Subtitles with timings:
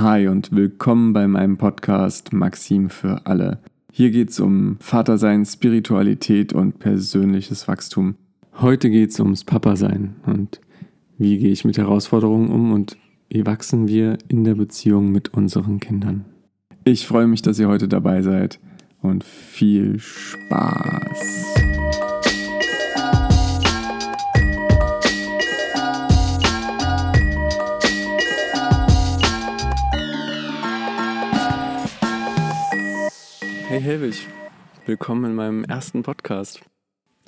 [0.00, 3.58] Hi und willkommen bei meinem Podcast Maxim für alle.
[3.92, 8.14] Hier geht es um Vatersein, Spiritualität und persönliches Wachstum.
[8.54, 10.62] Heute geht es ums Papasein und
[11.18, 12.96] wie gehe ich mit Herausforderungen um und
[13.28, 16.24] wie wachsen wir in der Beziehung mit unseren Kindern.
[16.84, 18.58] Ich freue mich, dass ihr heute dabei seid
[19.02, 21.50] und viel Spaß.
[33.70, 34.26] Hey Helwig,
[34.84, 36.60] willkommen in meinem ersten Podcast.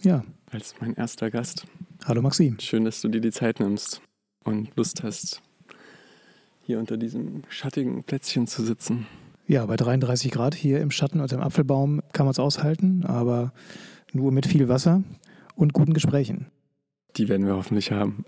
[0.01, 0.25] Ja.
[0.51, 1.69] Als mein erster Gast.
[2.05, 2.59] Hallo Maxim.
[2.59, 4.03] Schön, dass du dir die Zeit nimmst
[4.43, 5.41] und Lust hast,
[6.63, 9.07] hier unter diesem schattigen Plätzchen zu sitzen.
[9.47, 13.53] Ja, bei 33 Grad hier im Schatten unter dem Apfelbaum kann man es aushalten, aber
[14.13, 15.05] nur mit viel Wasser
[15.55, 16.51] und guten Gesprächen.
[17.19, 18.25] Die werden wir hoffentlich haben.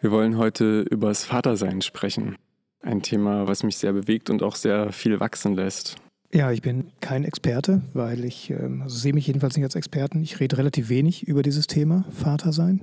[0.00, 2.36] Wir wollen heute über das Vatersein sprechen.
[2.82, 5.96] Ein Thema, was mich sehr bewegt und auch sehr viel wachsen lässt.
[6.34, 10.20] Ja, ich bin kein Experte, weil ich ähm, also sehe mich jedenfalls nicht als Experten.
[10.20, 12.80] Ich rede relativ wenig über dieses Thema Vater sein.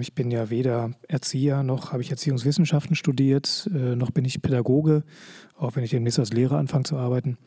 [0.00, 5.04] Ich bin ja weder Erzieher noch habe ich Erziehungswissenschaften studiert, äh, noch bin ich Pädagoge,
[5.56, 7.38] auch wenn ich demnächst als Lehrer anfange zu arbeiten.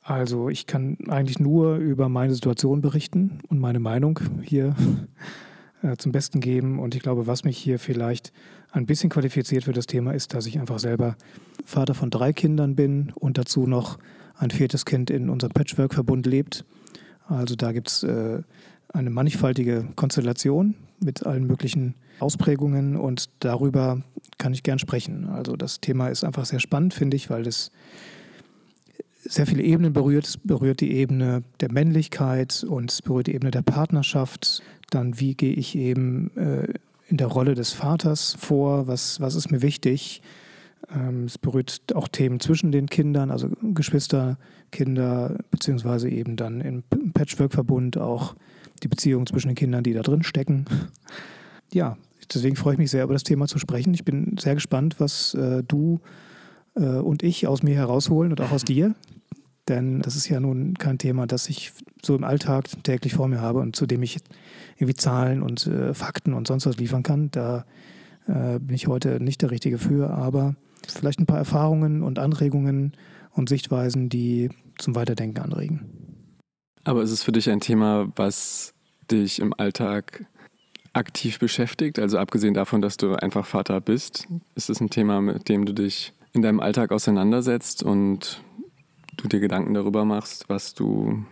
[0.00, 4.76] Also ich kann eigentlich nur über meine Situation berichten und meine Meinung hier
[5.82, 6.78] äh, zum Besten geben.
[6.78, 8.32] Und ich glaube, was mich hier vielleicht
[8.70, 11.16] ein bisschen qualifiziert für das Thema ist, dass ich einfach selber
[11.64, 13.98] Vater von drei Kindern bin und dazu noch
[14.42, 16.64] ein viertes Kind in unserem Patchwork-Verbund lebt.
[17.28, 18.42] Also da gibt es äh,
[18.92, 24.02] eine mannigfaltige Konstellation mit allen möglichen Ausprägungen und darüber
[24.38, 25.28] kann ich gern sprechen.
[25.28, 27.70] Also das Thema ist einfach sehr spannend, finde ich, weil es
[29.24, 30.26] sehr viele Ebenen berührt.
[30.26, 34.62] Es berührt die Ebene der Männlichkeit und es berührt die Ebene der Partnerschaft.
[34.90, 36.74] Dann, wie gehe ich eben äh,
[37.08, 38.88] in der Rolle des Vaters vor?
[38.88, 40.20] Was, was ist mir wichtig?
[40.90, 44.38] Ähm, es berührt auch Themen zwischen den Kindern, also Geschwister,
[44.70, 48.34] Kinder, beziehungsweise eben dann im Patchwork-Verbund auch
[48.82, 50.66] die Beziehungen zwischen den Kindern, die da drin stecken.
[51.74, 51.96] Ja,
[52.34, 53.94] deswegen freue ich mich sehr, über das Thema zu sprechen.
[53.94, 56.00] Ich bin sehr gespannt, was äh, du
[56.74, 58.94] äh, und ich aus mir herausholen und auch aus dir.
[59.68, 61.72] Denn das ist ja nun kein Thema, das ich
[62.02, 64.18] so im Alltag täglich vor mir habe und zu dem ich
[64.76, 67.30] irgendwie Zahlen und äh, Fakten und sonst was liefern kann.
[67.30, 67.64] Da
[68.26, 70.56] äh, bin ich heute nicht der Richtige für, aber
[70.90, 72.92] vielleicht ein paar Erfahrungen und Anregungen
[73.32, 75.80] und Sichtweisen, die zum Weiterdenken anregen.
[76.84, 78.74] Aber ist es für dich ein Thema, was
[79.10, 80.26] dich im Alltag
[80.92, 81.98] aktiv beschäftigt?
[81.98, 85.72] Also abgesehen davon, dass du einfach Vater bist, ist es ein Thema, mit dem du
[85.72, 88.42] dich in deinem Alltag auseinandersetzt und
[89.16, 91.24] du dir Gedanken darüber machst, was du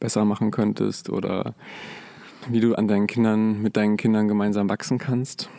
[0.00, 1.54] besser machen könntest oder
[2.48, 5.50] wie du an deinen Kindern, mit deinen Kindern gemeinsam wachsen kannst?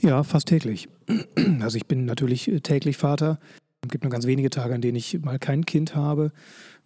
[0.00, 0.88] Ja, fast täglich.
[1.60, 3.38] Also ich bin natürlich äh, täglich Vater.
[3.82, 6.32] Es gibt nur ganz wenige Tage, an denen ich mal kein Kind habe.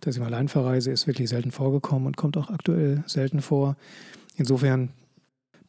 [0.01, 3.77] Dass ich mal allein verreise, ist wirklich selten vorgekommen und kommt auch aktuell selten vor.
[4.37, 4.91] Insofern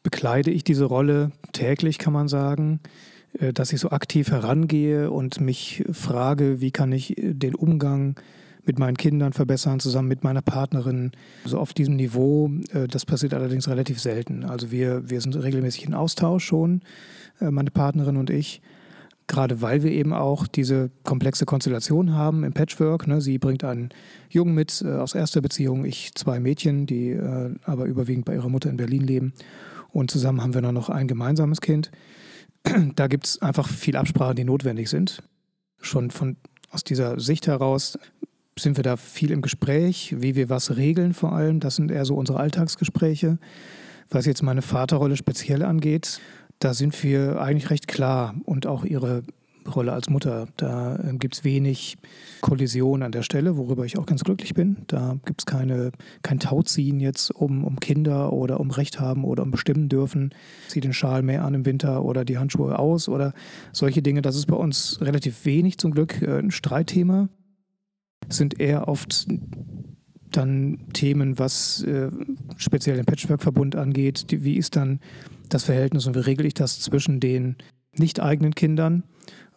[0.03, 2.79] bekleide ich diese Rolle täglich, kann man sagen,
[3.39, 8.15] äh, dass ich so aktiv herangehe und mich frage, wie kann ich äh, den Umgang
[8.63, 11.11] mit meinen Kindern verbessern, zusammen mit meiner Partnerin.
[11.45, 12.51] So auf diesem Niveau,
[12.89, 14.45] das passiert allerdings relativ selten.
[14.45, 16.81] Also wir, wir sind regelmäßig in Austausch schon
[17.49, 18.61] meine Partnerin und ich.
[19.27, 23.07] Gerade weil wir eben auch diese komplexe Konstellation haben im Patchwork.
[23.07, 23.21] Ne?
[23.21, 23.89] Sie bringt einen
[24.29, 28.49] Jungen mit äh, aus erster Beziehung, ich zwei Mädchen, die äh, aber überwiegend bei ihrer
[28.49, 29.33] Mutter in Berlin leben.
[29.89, 31.91] Und zusammen haben wir dann noch ein gemeinsames Kind.
[32.95, 35.23] Da gibt es einfach viel Absprachen, die notwendig sind.
[35.79, 36.35] Schon von,
[36.69, 37.97] aus dieser Sicht heraus
[38.59, 41.59] sind wir da viel im Gespräch, wie wir was regeln vor allem.
[41.59, 43.39] Das sind eher so unsere Alltagsgespräche.
[44.09, 46.19] Was jetzt meine Vaterrolle speziell angeht,
[46.61, 49.23] da sind wir eigentlich recht klar und auch ihre
[49.67, 50.47] Rolle als Mutter.
[50.57, 51.97] Da äh, gibt es wenig
[52.41, 54.77] Kollision an der Stelle, worüber ich auch ganz glücklich bin.
[54.87, 59.51] Da gibt es kein Tauziehen jetzt um, um Kinder oder um Recht haben oder um
[59.51, 60.33] bestimmen dürfen.
[60.67, 63.33] Zieh den Schal mehr an im Winter oder die Handschuhe aus oder
[63.71, 64.21] solche Dinge.
[64.21, 67.29] Das ist bei uns relativ wenig zum Glück äh, ein Streitthema.
[68.29, 69.27] Es sind eher oft
[70.31, 72.09] dann Themen, was äh,
[72.55, 74.31] speziell den Patchwork-Verbund angeht.
[74.31, 74.99] Die, wie ist dann
[75.53, 77.55] das Verhältnis und wie regle ich das zwischen den
[77.93, 79.03] nicht eigenen Kindern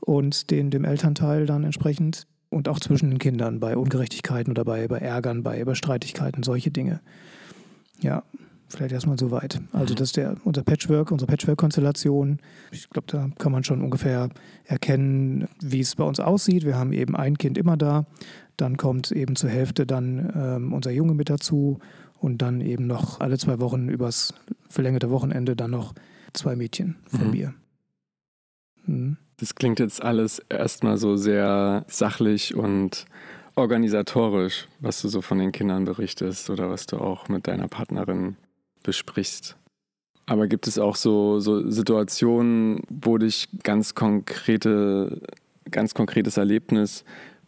[0.01, 4.87] und den, dem Elternteil dann entsprechend und auch zwischen den Kindern bei Ungerechtigkeiten oder bei,
[4.89, 7.01] bei Ärgern, bei, bei Streitigkeiten, solche Dinge.
[8.01, 8.23] Ja,
[8.69, 9.61] vielleicht erstmal so weit.
[9.73, 9.97] Also mhm.
[9.97, 12.39] das ist der, unser Patchwork, unsere Patchwork-Konstellation.
[12.71, 14.29] Ich glaube, da kann man schon ungefähr
[14.65, 16.65] erkennen, wie es bei uns aussieht.
[16.65, 18.07] Wir haben eben ein Kind immer da,
[18.57, 21.79] dann kommt eben zur Hälfte dann ähm, unser Junge mit dazu
[22.19, 24.35] und dann eben noch alle zwei Wochen übers
[24.69, 25.95] verlängerte Wochenende dann noch
[26.33, 27.31] zwei Mädchen von mhm.
[27.31, 27.55] mir.
[28.87, 29.17] Mhm.
[29.39, 33.05] Das klingt jetzt alles erstmal so sehr sachlich und
[33.57, 38.37] organisatorisch, was du so von den Kindern berichtest oder was du auch mit deiner Partnerin
[38.83, 39.57] besprichst.
[40.27, 45.21] Aber gibt es auch so, so Situationen, wo dich ganz konkrete,
[45.71, 47.05] ganz konkretes Erlebnis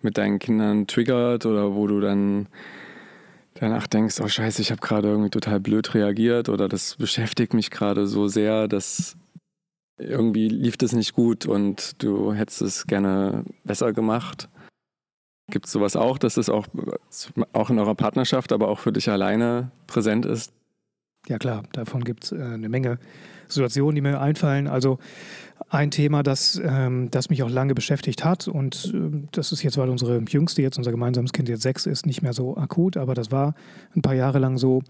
[0.07, 2.47] mit deinen Kindern triggert oder wo du dann
[3.55, 7.71] danach denkst, oh scheiße, ich habe gerade irgendwie total blöd reagiert oder das beschäftigt mich
[7.71, 9.17] gerade so sehr, dass
[9.99, 14.49] irgendwie lief das nicht gut und du hättest es gerne besser gemacht.
[15.51, 16.67] Gibt es sowas auch, dass es auch,
[17.53, 20.53] auch in eurer Partnerschaft, aber auch für dich alleine präsent ist?
[21.29, 22.99] Ja klar, davon gibt es äh, eine Menge
[23.49, 24.69] Situationen, die mir einfallen.
[24.69, 24.99] Also
[25.69, 29.79] ein Thema, das, ähm, das mich auch lange beschäftigt hat und äh, das ist jetzt,
[29.79, 33.15] weil unsere Jüngste jetzt, unser gemeinsames Kind jetzt sechs ist, nicht mehr so akut, aber
[33.15, 33.55] das war
[33.95, 34.83] ein paar Jahre lang so.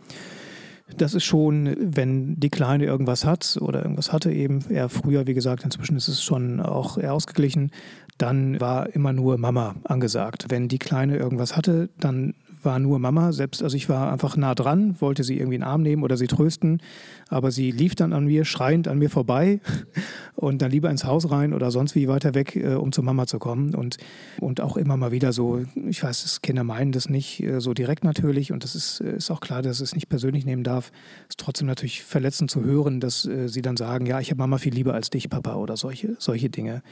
[0.96, 5.34] Das ist schon, wenn die Kleine irgendwas hat oder irgendwas hatte eben, eher früher, wie
[5.34, 7.72] gesagt, inzwischen ist es schon auch eher ausgeglichen,
[8.19, 10.46] dann war immer nur Mama angesagt.
[10.48, 12.34] Wenn die Kleine irgendwas hatte, dann
[12.66, 13.32] war nur Mama.
[13.32, 16.18] Selbst, also ich war einfach nah dran, wollte sie irgendwie in den Arm nehmen oder
[16.18, 16.82] sie trösten,
[17.28, 19.60] aber sie lief dann an mir, schreiend an mir vorbei
[20.34, 23.26] und dann lieber ins Haus rein oder sonst wie weiter weg, äh, um zur Mama
[23.26, 23.74] zu kommen.
[23.74, 23.96] Und,
[24.40, 27.72] und auch immer mal wieder so, ich weiß, dass Kinder meinen das nicht äh, so
[27.72, 30.90] direkt natürlich und das ist, äh, ist auch klar, dass es nicht persönlich nehmen darf.
[31.22, 34.38] Es ist trotzdem natürlich verletzend zu hören, dass äh, sie dann sagen, ja, ich habe
[34.38, 36.82] Mama viel lieber als dich, Papa oder solche, solche Dinge.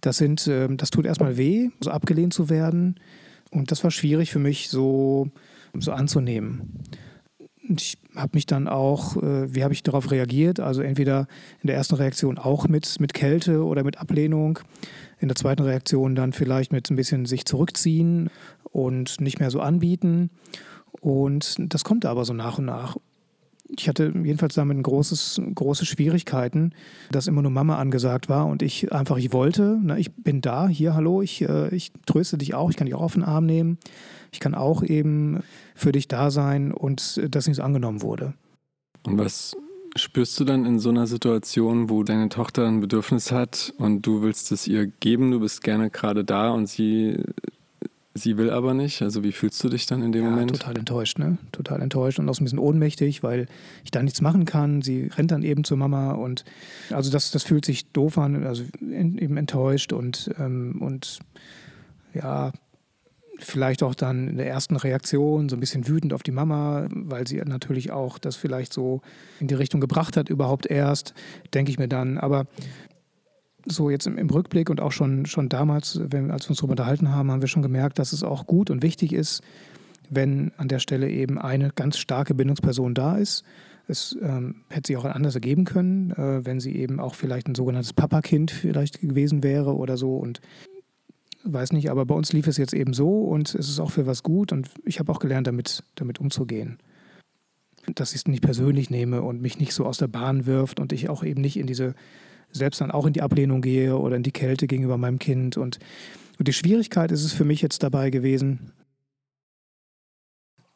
[0.00, 2.96] Das sind, ähm, das tut erstmal weh, so abgelehnt zu werden.
[3.50, 5.30] Und das war schwierig für mich so,
[5.78, 6.84] so anzunehmen.
[7.68, 10.58] Ich habe mich dann auch, äh, wie habe ich darauf reagiert?
[10.58, 11.26] Also entweder
[11.62, 14.58] in der ersten Reaktion auch mit, mit Kälte oder mit Ablehnung.
[15.18, 18.30] In der zweiten Reaktion dann vielleicht mit ein bisschen sich zurückziehen
[18.64, 20.30] und nicht mehr so anbieten.
[21.00, 22.96] Und das kommt aber so nach und nach
[23.68, 26.72] ich hatte jedenfalls damit großes, große Schwierigkeiten,
[27.10, 30.68] dass immer nur Mama angesagt war und ich einfach, ich wollte, ne, ich bin da,
[30.68, 33.46] hier, hallo, ich, äh, ich tröste dich auch, ich kann dich auch auf den Arm
[33.46, 33.78] nehmen,
[34.32, 35.42] ich kann auch eben
[35.74, 38.34] für dich da sein und das nicht angenommen wurde.
[39.06, 39.56] Und was
[39.96, 44.22] spürst du dann in so einer Situation, wo deine Tochter ein Bedürfnis hat und du
[44.22, 47.22] willst es ihr geben, du bist gerne gerade da und sie
[48.18, 49.00] Sie will aber nicht.
[49.02, 50.50] Also wie fühlst du dich dann in dem ja, Moment?
[50.50, 51.38] Total enttäuscht, ne?
[51.52, 53.46] Total enttäuscht und auch so ein bisschen ohnmächtig, weil
[53.84, 54.82] ich da nichts machen kann.
[54.82, 56.44] Sie rennt dann eben zur Mama und
[56.90, 61.20] also das, das fühlt sich doof an, also eben enttäuscht und, ähm, und
[62.14, 62.52] ja,
[63.38, 67.26] vielleicht auch dann in der ersten Reaktion so ein bisschen wütend auf die Mama, weil
[67.26, 69.00] sie natürlich auch das vielleicht so
[69.40, 71.14] in die Richtung gebracht hat, überhaupt erst,
[71.54, 72.18] denke ich mir dann.
[72.18, 72.46] Aber
[73.70, 76.72] so jetzt im, im, Rückblick und auch schon, schon damals, wenn, als wir uns darüber
[76.72, 79.42] unterhalten haben, haben wir schon gemerkt, dass es auch gut und wichtig ist,
[80.10, 83.44] wenn an der Stelle eben eine ganz starke Bindungsperson da ist.
[83.86, 87.54] Es ähm, hätte sich auch anders ergeben können, äh, wenn sie eben auch vielleicht ein
[87.54, 90.40] sogenanntes Papakind vielleicht gewesen wäre oder so und
[91.44, 94.06] weiß nicht, aber bei uns lief es jetzt eben so und es ist auch für
[94.06, 96.78] was gut und ich habe auch gelernt, damit, damit umzugehen.
[97.94, 100.92] Dass ich es nicht persönlich nehme und mich nicht so aus der Bahn wirft und
[100.92, 101.94] ich auch eben nicht in diese
[102.52, 105.56] selbst dann auch in die Ablehnung gehe oder in die Kälte gegenüber meinem Kind.
[105.56, 105.78] Und,
[106.38, 108.72] und die Schwierigkeit ist es für mich jetzt dabei gewesen,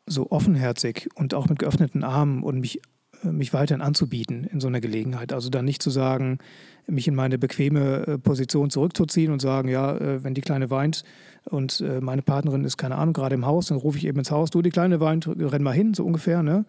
[0.06, 2.80] so offenherzig und auch mit geöffneten Armen und mich,
[3.24, 5.32] äh, mich weiterhin anzubieten in so einer Gelegenheit.
[5.32, 6.38] Also dann nicht zu sagen,
[6.86, 11.04] mich in meine bequeme äh, Position zurückzuziehen und sagen, ja, äh, wenn die Kleine weint
[11.44, 14.50] und meine Partnerin ist, keine Ahnung, gerade im Haus, dann rufe ich eben ins Haus,
[14.50, 16.64] du, die Kleine weint, renn mal hin, so ungefähr, ne?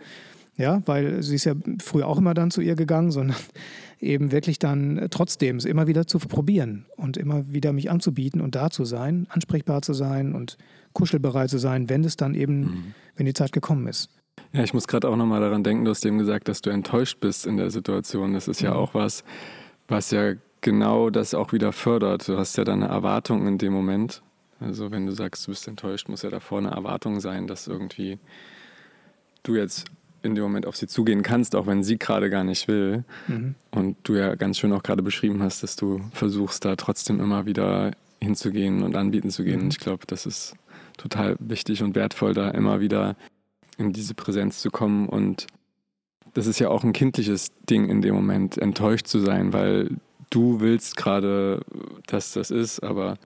[0.55, 3.37] Ja, weil sie ist ja früher auch immer dann zu ihr gegangen, sondern
[3.99, 8.55] eben wirklich dann trotzdem es immer wieder zu probieren und immer wieder mich anzubieten und
[8.55, 10.57] da zu sein, ansprechbar zu sein und
[10.93, 12.93] kuschelbereit zu sein, wenn es dann eben, mhm.
[13.15, 14.09] wenn die Zeit gekommen ist.
[14.51, 17.19] Ja, ich muss gerade auch nochmal daran denken, du hast eben gesagt, dass du enttäuscht
[17.19, 18.33] bist in der Situation.
[18.33, 18.77] Das ist ja mhm.
[18.77, 19.23] auch was,
[19.87, 22.27] was ja genau das auch wieder fördert.
[22.27, 24.21] Du hast ja dann eine Erwartung in dem Moment.
[24.59, 28.19] Also wenn du sagst, du bist enttäuscht, muss ja davor eine Erwartung sein, dass irgendwie
[29.41, 29.85] du jetzt
[30.23, 33.03] in dem Moment auf sie zugehen kannst, auch wenn sie gerade gar nicht will.
[33.27, 33.55] Mhm.
[33.71, 37.45] Und du ja ganz schön auch gerade beschrieben hast, dass du versuchst, da trotzdem immer
[37.45, 39.59] wieder hinzugehen und anbieten zu gehen.
[39.59, 39.63] Mhm.
[39.65, 40.55] Und ich glaube, das ist
[40.97, 43.15] total wichtig und wertvoll, da immer wieder
[43.77, 45.09] in diese Präsenz zu kommen.
[45.09, 45.47] Und
[46.33, 49.89] das ist ja auch ein kindliches Ding in dem Moment, enttäuscht zu sein, weil
[50.29, 51.61] du willst gerade,
[52.07, 53.17] dass das ist, aber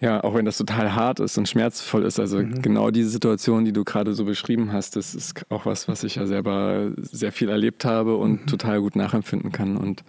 [0.00, 2.18] ja, auch wenn das total hart ist und schmerzvoll ist.
[2.18, 2.62] Also mhm.
[2.62, 6.14] genau diese Situation, die du gerade so beschrieben hast, das ist auch was, was ich
[6.14, 8.46] ja selber sehr viel erlebt habe und mhm.
[8.46, 9.76] total gut nachempfinden kann.
[9.76, 10.02] Und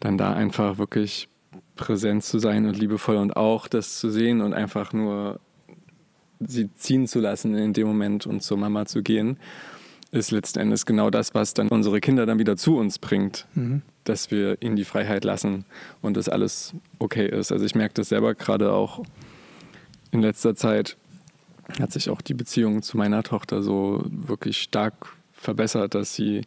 [0.00, 1.28] dann da einfach wirklich
[1.76, 5.40] präsent zu sein und liebevoll und auch das zu sehen und einfach nur
[6.38, 9.38] sie ziehen zu lassen in dem Moment und zur Mama zu gehen,
[10.16, 13.82] ist letzten Endes genau das, was dann unsere Kinder dann wieder zu uns bringt, mhm.
[14.04, 15.64] dass wir ihnen die Freiheit lassen
[16.02, 17.52] und dass alles okay ist.
[17.52, 19.04] Also ich merke das selber gerade auch
[20.10, 20.96] in letzter Zeit
[21.80, 26.42] hat sich auch die Beziehung zu meiner Tochter so wirklich stark verbessert, dass sie,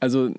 [0.00, 0.30] also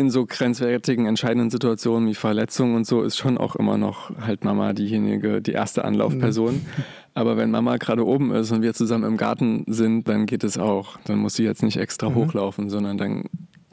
[0.00, 4.44] in so grenzwertigen, entscheidenden Situationen wie Verletzungen und so ist schon auch immer noch halt
[4.44, 6.54] Mama diejenige, die erste Anlaufperson.
[6.54, 6.66] Mhm.
[7.12, 10.56] Aber wenn Mama gerade oben ist und wir zusammen im Garten sind, dann geht es
[10.56, 10.96] auch.
[11.04, 12.14] Dann muss sie jetzt nicht extra mhm.
[12.14, 13.24] hochlaufen, sondern dann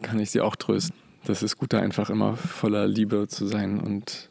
[0.02, 0.96] kann ich sie auch trösten.
[1.24, 4.30] Das ist gut, da einfach immer voller Liebe zu sein und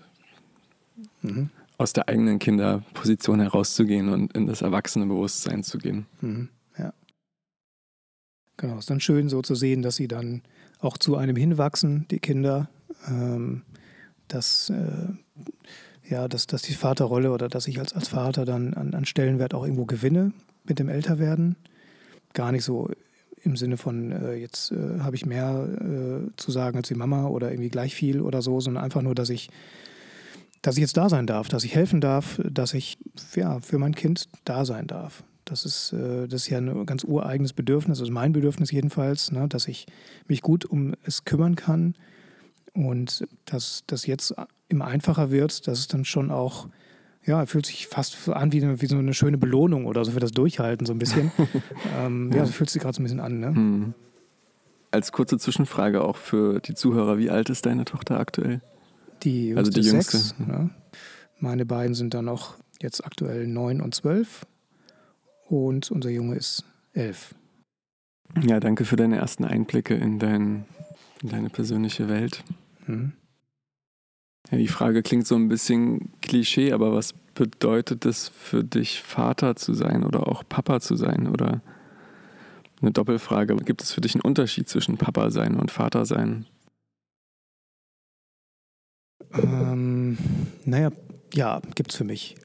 [1.23, 1.49] mhm.
[1.79, 6.05] aus der eigenen Kinderposition herauszugehen und in das erwachsene Bewusstsein zu gehen.
[6.21, 6.51] Mhm.
[6.79, 6.93] Ja.
[8.59, 10.43] Genau, ist dann schön so zu sehen, dass sie dann
[10.81, 12.69] auch zu einem hinwachsen, die Kinder.
[13.09, 13.63] Ähm,
[14.29, 15.13] dass äh,
[16.09, 19.55] ja, dass, dass die Vaterrolle oder dass ich als, als Vater dann an, an Stellenwert
[19.55, 20.33] auch irgendwo gewinne
[20.65, 21.57] mit dem Älterwerden.
[22.33, 22.91] Gar nicht so
[23.43, 27.27] im Sinne von, äh, jetzt äh, habe ich mehr äh, zu sagen als die Mama
[27.27, 29.51] oder irgendwie gleich viel oder so, sondern einfach nur, dass ich,
[30.63, 32.99] dass ich jetzt da sein darf, dass ich helfen darf, dass ich
[33.35, 35.23] ja, für mein Kind da sein darf.
[35.47, 39.49] Das ist, äh, das ist ja ein ganz ureigenes Bedürfnis, also mein Bedürfnis jedenfalls, ne,
[39.49, 39.87] dass ich
[40.27, 41.95] mich gut um es kümmern kann
[42.75, 44.35] und dass das jetzt
[44.69, 46.69] immer einfacher wird, dass es dann schon auch,
[47.25, 50.21] ja, fühlt sich fast an wie, eine, wie so eine schöne Belohnung oder so für
[50.21, 51.31] das Durchhalten, so ein bisschen.
[51.97, 53.39] ähm, ja, so fühlt sich gerade so ein bisschen an.
[53.39, 53.51] Ne?
[53.53, 53.95] Mhm.
[54.91, 58.63] Als kurze Zwischenfrage auch für die Zuhörer, wie alt ist deine Tochter aktuell?
[59.23, 60.19] Die jüngste, also die jüngste.
[60.19, 60.71] Sechs, ne?
[61.39, 64.45] Meine beiden sind dann noch jetzt aktuell neun und zwölf
[65.49, 67.35] und unser Junge ist elf.
[68.43, 70.67] Ja, danke für deine ersten Einblicke in, dein,
[71.23, 72.43] in deine persönliche Welt.
[72.87, 73.13] Mhm.
[74.51, 79.57] Ja, die Frage klingt so ein bisschen Klischee, aber was bedeutet es für dich, Vater
[79.57, 81.27] zu sein oder auch Papa zu sein?
[81.27, 81.63] Oder
[82.81, 86.47] eine Doppelfrage, gibt es für dich einen Unterschied zwischen Papa sein und Vater sein?
[89.33, 90.17] Ähm,
[90.65, 90.93] naja,
[91.35, 92.37] ja, gibt es für mich.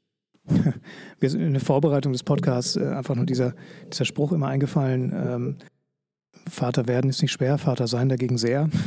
[1.22, 3.53] Sind in der Vorbereitung des Podcasts äh, einfach nur dieser,
[3.91, 5.13] dieser Spruch immer eingefallen.
[5.13, 5.55] Ähm,
[6.50, 8.70] Vater werden ist nicht schwer, Vater sein dagegen sehr.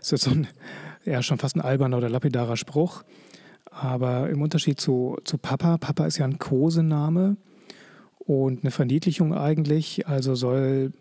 [0.00, 0.46] Das ist so ein
[1.08, 3.02] ja schon fast ein alberner oder lapidarer Spruch.
[3.70, 7.36] Aber im Unterschied zu, zu Papa, Papa ist ja ein Kosename
[8.18, 10.92] und eine Verniedlichung eigentlich, also soll,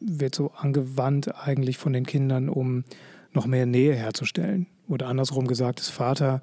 [0.00, 2.84] wird so angewandt eigentlich von den Kindern, um
[3.32, 4.66] noch mehr Nähe herzustellen.
[4.88, 6.42] Oder andersrum gesagt, das Vater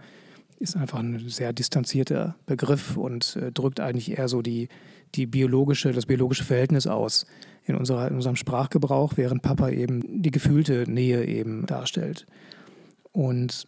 [0.59, 4.69] ist einfach ein sehr distanzierter Begriff und äh, drückt eigentlich eher so die,
[5.15, 7.25] die biologische, das biologische Verhältnis aus
[7.65, 12.25] in, unserer, in unserem Sprachgebrauch, während Papa eben die gefühlte Nähe eben darstellt.
[13.11, 13.65] Und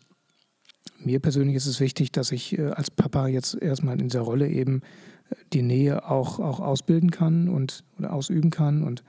[0.99, 4.49] mir persönlich ist es wichtig, dass ich äh, als Papa jetzt erstmal in dieser Rolle
[4.49, 4.81] eben
[5.29, 9.03] äh, die Nähe auch, auch ausbilden kann und oder ausüben kann und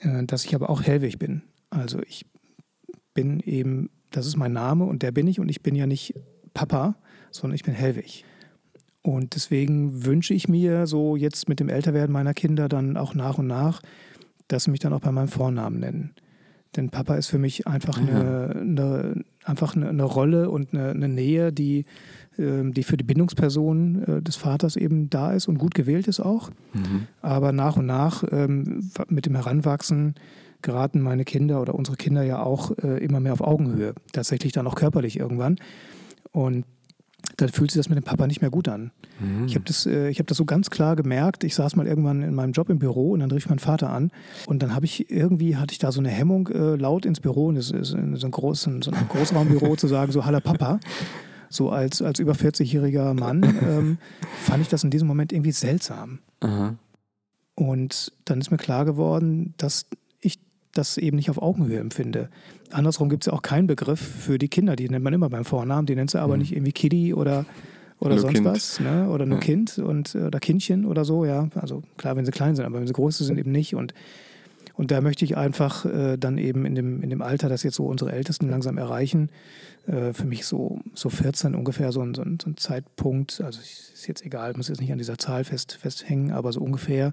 [0.00, 1.42] äh, dass ich aber auch hellwig bin.
[1.70, 2.26] Also ich
[3.14, 6.14] bin eben, das ist mein Name und der bin ich und ich bin ja nicht
[6.54, 6.96] Papa,
[7.30, 8.24] sondern ich bin hellwig.
[9.02, 13.38] Und deswegen wünsche ich mir so jetzt mit dem Älterwerden meiner Kinder dann auch nach
[13.38, 13.82] und nach,
[14.48, 16.14] dass sie mich dann auch bei meinem Vornamen nennen.
[16.76, 21.08] Denn Papa ist für mich einfach eine, eine einfach eine, eine, Rolle und eine, eine
[21.08, 21.84] Nähe, die,
[22.38, 26.20] äh, die für die Bindungsperson äh, des Vaters eben da ist und gut gewählt ist
[26.20, 26.50] auch.
[26.72, 27.08] Mhm.
[27.20, 30.14] Aber nach und nach ähm, mit dem Heranwachsen
[30.62, 33.94] geraten meine Kinder oder unsere Kinder ja auch äh, immer mehr auf Augenhöhe.
[34.12, 35.56] Tatsächlich dann auch körperlich irgendwann.
[36.32, 36.64] Und
[37.36, 38.90] dann fühlt sich das mit dem Papa nicht mehr gut an.
[39.20, 39.46] Mhm.
[39.46, 41.44] Ich habe das, äh, hab das so ganz klar gemerkt.
[41.44, 44.10] Ich saß mal irgendwann in meinem Job im Büro und dann rief mein Vater an.
[44.46, 47.46] Und dann habe ich irgendwie, hatte ich da so eine Hemmung, äh, laut ins Büro,
[47.46, 50.80] und das ist so ein, großen, so ein Großraumbüro zu sagen, so Hallo Papa.
[51.48, 53.98] So als, als über 40-jähriger Mann ähm,
[54.40, 56.20] fand ich das in diesem Moment irgendwie seltsam.
[56.40, 56.76] Aha.
[57.54, 59.86] Und dann ist mir klar geworden, dass
[60.72, 62.28] das eben nicht auf Augenhöhe empfinde.
[62.70, 65.44] Andersrum gibt es ja auch keinen Begriff für die Kinder, die nennt man immer beim
[65.44, 66.40] Vornamen, die nennt sie aber mhm.
[66.40, 67.44] nicht irgendwie Kitty oder,
[67.98, 68.46] oder sonst kind.
[68.46, 69.08] was, ne?
[69.10, 69.44] oder nur ja.
[69.44, 71.48] Kind und, oder Kindchen oder so, ja.
[71.54, 73.74] Also klar, wenn sie klein sind, aber wenn sie groß sind, eben nicht.
[73.74, 73.92] Und,
[74.74, 77.76] und da möchte ich einfach äh, dann eben in dem, in dem Alter, das jetzt
[77.76, 79.28] so unsere Ältesten langsam erreichen,
[79.86, 83.60] äh, für mich so, so 14 ungefähr so ein, so ein, so ein Zeitpunkt, also
[83.60, 87.12] ist jetzt egal, muss jetzt nicht an dieser Zahl fest, festhängen, aber so ungefähr,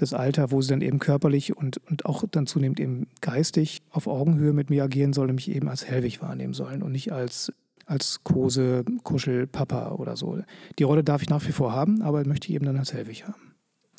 [0.00, 4.06] das Alter, wo sie dann eben körperlich und, und auch dann zunehmend eben geistig auf
[4.06, 7.52] Augenhöhe mit mir agieren soll und mich eben als Hellwig wahrnehmen sollen und nicht als,
[7.86, 10.38] als Kose, Kuschel, Papa oder so.
[10.78, 13.26] Die Rolle darf ich nach wie vor haben, aber möchte ich eben dann als Hellwig
[13.26, 13.54] haben.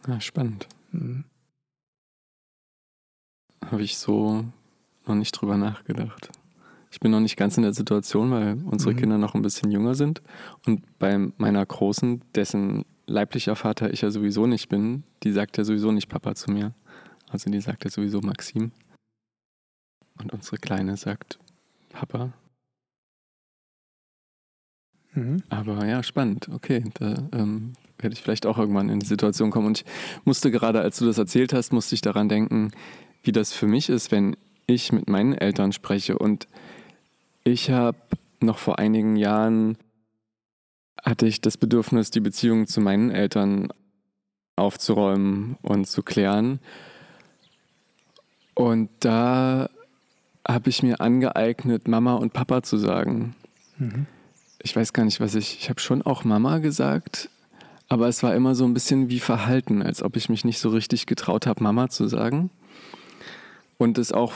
[0.08, 0.68] Ja, spannend.
[0.92, 1.24] Mhm.
[3.66, 4.46] Habe ich so
[5.06, 6.30] noch nicht drüber nachgedacht.
[6.92, 8.98] Ich bin noch nicht ganz in der Situation, weil unsere mhm.
[8.98, 10.22] Kinder noch ein bisschen jünger sind.
[10.66, 15.64] Und bei meiner Großen, dessen leiblicher Vater ich ja sowieso nicht bin, die sagt ja
[15.64, 16.74] sowieso nicht Papa zu mir.
[17.30, 18.72] Also die sagt ja sowieso Maxim.
[20.20, 21.40] Und unsere Kleine sagt
[21.90, 22.34] Papa.
[25.14, 25.44] Mhm.
[25.50, 26.50] Aber ja, spannend.
[26.50, 29.68] Okay, da ähm, werde ich vielleicht auch irgendwann in die Situation kommen.
[29.68, 29.86] Und ich
[30.26, 32.72] musste gerade, als du das erzählt hast, musste ich daran denken,
[33.24, 34.36] wie das für mich ist, wenn
[34.68, 36.18] ich mit meinen Eltern spreche.
[36.18, 36.48] Und
[37.44, 37.98] ich habe
[38.40, 39.78] noch vor einigen Jahren
[41.02, 43.70] hatte ich das Bedürfnis, die Beziehung zu meinen Eltern
[44.56, 46.60] aufzuräumen und zu klären.
[48.54, 49.70] Und da
[50.48, 53.36] habe ich mir angeeignet, Mama und Papa zu sagen.
[53.78, 54.06] Mhm.
[54.62, 55.58] Ich weiß gar nicht, was ich.
[55.60, 57.30] Ich habe schon auch Mama gesagt,
[57.88, 60.70] aber es war immer so ein bisschen wie Verhalten, als ob ich mich nicht so
[60.70, 62.52] richtig getraut habe, Mama zu sagen.
[63.78, 64.34] Und es auch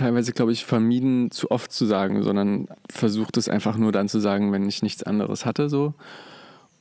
[0.00, 4.18] teilweise, glaube ich, vermieden, zu oft zu sagen, sondern versucht es einfach nur dann zu
[4.18, 5.68] sagen, wenn ich nichts anderes hatte.
[5.68, 5.94] So.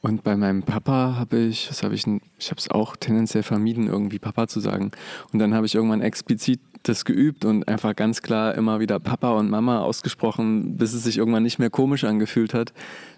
[0.02, 2.06] Und bei meinem Papa habe ich, das habe ich,
[2.38, 4.92] ich habe es auch tendenziell vermieden, irgendwie Papa zu sagen.
[5.34, 9.32] Und dann habe ich irgendwann explizit das geübt und einfach ganz klar immer wieder Papa
[9.32, 12.74] und Mama ausgesprochen, bis es sich irgendwann nicht mehr komisch angefühlt hat,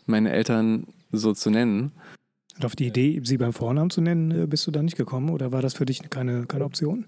[0.08, 1.92] meine Eltern so zu nennen.
[2.56, 5.30] Und auf die Idee, sie beim Vornamen zu nennen, äh, bist du da nicht gekommen
[5.30, 7.06] oder war das für dich keine, keine Option?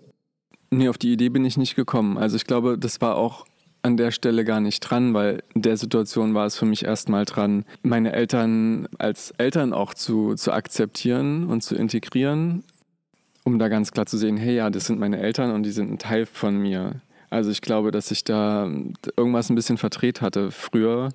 [0.78, 2.18] Nee, auf die Idee bin ich nicht gekommen.
[2.18, 3.46] Also ich glaube, das war auch
[3.84, 7.26] an der Stelle gar nicht dran, weil in der Situation war es für mich erstmal
[7.26, 12.64] dran, meine Eltern als Eltern auch zu, zu akzeptieren und zu integrieren,
[13.44, 15.92] um da ganz klar zu sehen, hey ja, das sind meine Eltern und die sind
[15.92, 17.02] ein Teil von mir.
[17.30, 18.70] Also ich glaube, dass ich da
[19.18, 21.10] irgendwas ein bisschen verdreht hatte früher,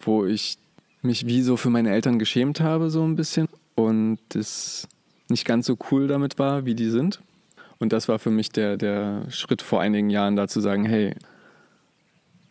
[0.00, 0.58] wo ich
[1.00, 3.48] mich wie so für meine Eltern geschämt habe, so ein bisschen.
[3.76, 4.86] Und es
[5.28, 7.20] nicht ganz so cool damit war, wie die sind.
[7.78, 11.14] Und das war für mich der, der Schritt vor einigen Jahren, da zu sagen, hey,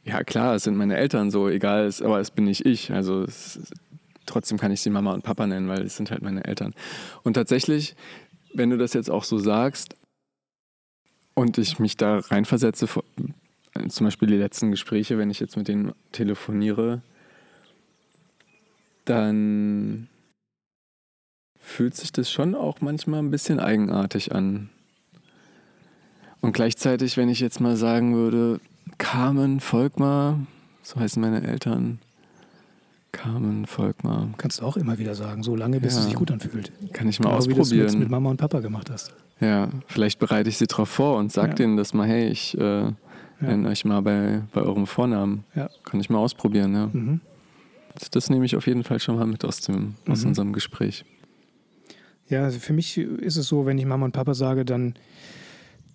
[0.04, 2.92] ja klar, es sind meine Eltern so, egal, es, aber es bin nicht ich.
[2.92, 3.60] Also es,
[4.26, 6.74] trotzdem kann ich sie Mama und Papa nennen, weil es sind halt meine Eltern.
[7.24, 7.96] Und tatsächlich,
[8.54, 9.96] wenn du das jetzt auch so sagst
[11.34, 12.88] und ich mich da reinversetze,
[13.88, 17.02] zum Beispiel die letzten Gespräche, wenn ich jetzt mit denen telefoniere,
[19.06, 20.08] dann
[21.60, 24.70] fühlt sich das schon auch manchmal ein bisschen eigenartig an.
[26.44, 28.60] Und gleichzeitig, wenn ich jetzt mal sagen würde,
[28.98, 30.40] Carmen Volkmar,
[30.82, 32.00] so heißen meine Eltern.
[33.14, 34.28] Carmen Volkmar.
[34.38, 36.00] Kannst du auch immer wieder sagen, so lange, bis ja.
[36.00, 36.74] es sich gut anfühlt.
[36.92, 37.72] Kann ich mal genau, ausprobieren.
[37.72, 39.14] Wie du es mit Mama und Papa gemacht hast.
[39.40, 41.54] Ja, vielleicht bereite ich sie darauf vor und sage ja.
[41.56, 42.92] denen das mal, hey, ich äh,
[43.40, 45.46] nenne euch mal bei, bei eurem Vornamen.
[45.56, 45.70] Ja.
[45.86, 46.90] Kann ich mal ausprobieren, ja.
[46.92, 47.22] Mhm.
[47.98, 50.28] Das, das, nehme ich auf jeden Fall schon mal mit aus, dem, aus mhm.
[50.28, 51.06] unserem Gespräch.
[52.28, 54.96] Ja, also für mich ist es so, wenn ich Mama und Papa sage, dann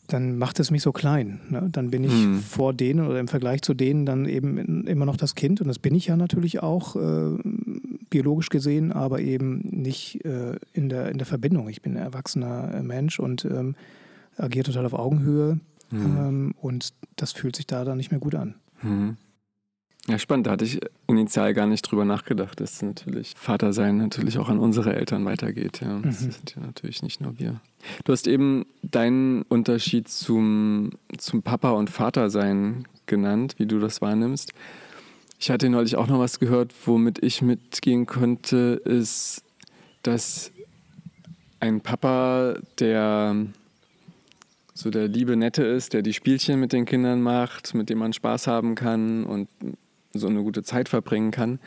[0.08, 1.40] dann macht es mich so klein.
[1.50, 1.68] Ne?
[1.70, 2.40] Dann bin ich hm.
[2.40, 5.60] vor denen oder im Vergleich zu denen dann eben immer noch das Kind.
[5.60, 7.38] Und das bin ich ja natürlich auch äh,
[8.08, 11.68] biologisch gesehen, aber eben nicht äh, in, der, in der Verbindung.
[11.68, 13.76] Ich bin ein erwachsener äh, Mensch und ähm,
[14.38, 15.60] agiere total auf Augenhöhe.
[15.90, 16.16] Hm.
[16.18, 18.54] Ähm, und das fühlt sich da dann nicht mehr gut an.
[18.80, 19.16] Hm.
[20.08, 20.46] Ja, spannend.
[20.46, 24.96] Da hatte ich initial gar nicht drüber nachgedacht, dass natürlich Vatersein natürlich auch an unsere
[24.96, 25.82] Eltern weitergeht.
[25.82, 26.00] Ja.
[26.00, 26.30] Das mhm.
[26.30, 27.60] sind ja natürlich nicht nur wir.
[28.04, 34.52] Du hast eben deinen Unterschied zum, zum Papa- und Vatersein genannt, wie du das wahrnimmst.
[35.38, 39.44] Ich hatte neulich auch noch was gehört, womit ich mitgehen könnte, ist,
[40.02, 40.52] dass
[41.60, 43.36] ein Papa, der
[44.72, 48.12] so der liebe Nette ist, der die Spielchen mit den Kindern macht, mit dem man
[48.12, 49.48] Spaß haben kann und
[50.18, 51.58] so eine gute Zeit verbringen kann.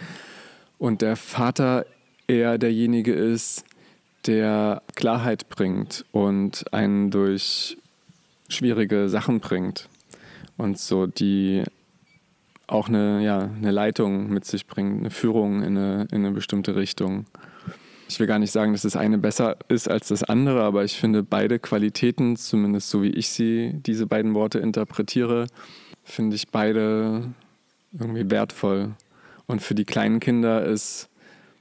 [0.77, 1.85] Und der Vater
[2.27, 3.65] eher derjenige ist,
[4.25, 7.77] der Klarheit bringt und einen durch
[8.49, 9.87] schwierige Sachen bringt.
[10.57, 11.63] Und so die
[12.67, 16.75] auch eine, ja, eine Leitung mit sich bringt, eine Führung in eine, in eine bestimmte
[16.75, 17.25] Richtung.
[18.07, 20.97] Ich will gar nicht sagen, dass das eine besser ist als das andere, aber ich
[20.97, 25.47] finde beide Qualitäten, zumindest so wie ich sie, diese beiden Worte interpretiere,
[26.03, 27.23] finde ich beide
[27.91, 28.91] irgendwie wertvoll.
[29.47, 31.09] Und für die kleinen Kinder ist,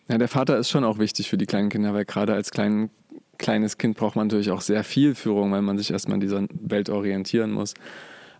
[0.08, 2.90] ja, der Vater ist schon auch wichtig für die kleinen Kinder, weil gerade als klein,
[3.38, 6.46] kleines Kind braucht man natürlich auch sehr viel Führung, weil man sich erstmal in dieser
[6.50, 7.74] Welt orientieren muss.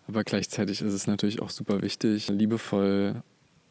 [0.07, 3.23] Aber gleichzeitig ist es natürlich auch super wichtig, liebevoll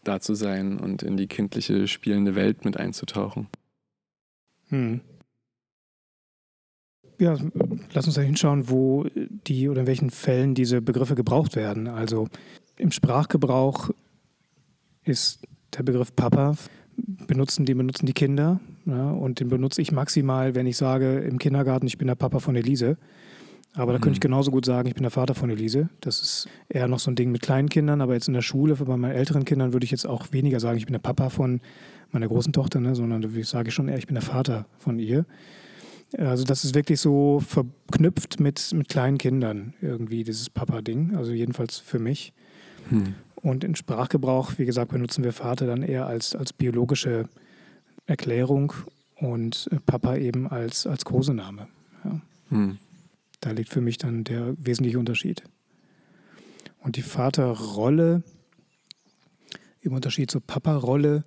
[0.04, 3.48] da zu sein und in die kindliche, spielende Welt mit einzutauchen.
[4.68, 5.00] Hm.
[7.18, 7.36] Ja,
[7.92, 9.04] lass uns da hinschauen, wo
[9.46, 11.86] die oder in welchen Fällen diese Begriffe gebraucht werden.
[11.86, 12.28] Also
[12.78, 13.90] im Sprachgebrauch
[15.04, 15.40] ist
[15.76, 16.54] der Begriff Papa,
[16.96, 18.60] benutzen die benutzen die Kinder.
[18.86, 22.38] Ja, und den benutze ich maximal, wenn ich sage im Kindergarten, ich bin der Papa
[22.40, 22.96] von Elise.
[23.74, 24.32] Aber da könnte ich mhm.
[24.32, 25.90] genauso gut sagen, ich bin der Vater von Elise.
[26.00, 28.74] Das ist eher noch so ein Ding mit kleinen Kindern, aber jetzt in der Schule,
[28.74, 31.60] bei meinen älteren Kindern würde ich jetzt auch weniger sagen, ich bin der Papa von
[32.10, 35.24] meiner großen Tochter, ne, sondern ich sage schon eher, ich bin der Vater von ihr.
[36.18, 41.14] Also das ist wirklich so verknüpft mit, mit kleinen Kindern irgendwie, dieses Papa-Ding.
[41.14, 42.32] Also jedenfalls für mich.
[42.88, 43.14] Hm.
[43.42, 47.28] Und in Sprachgebrauch, wie gesagt, benutzen wir Vater dann eher als, als biologische
[48.06, 48.72] Erklärung
[49.16, 51.68] und Papa eben als, als Kosename.
[52.04, 52.20] Ja.
[52.50, 52.78] Hm.
[53.40, 55.42] Da liegt für mich dann der wesentliche Unterschied.
[56.80, 58.22] Und die Vaterrolle,
[59.82, 61.24] im Unterschied zur Papa-Rolle,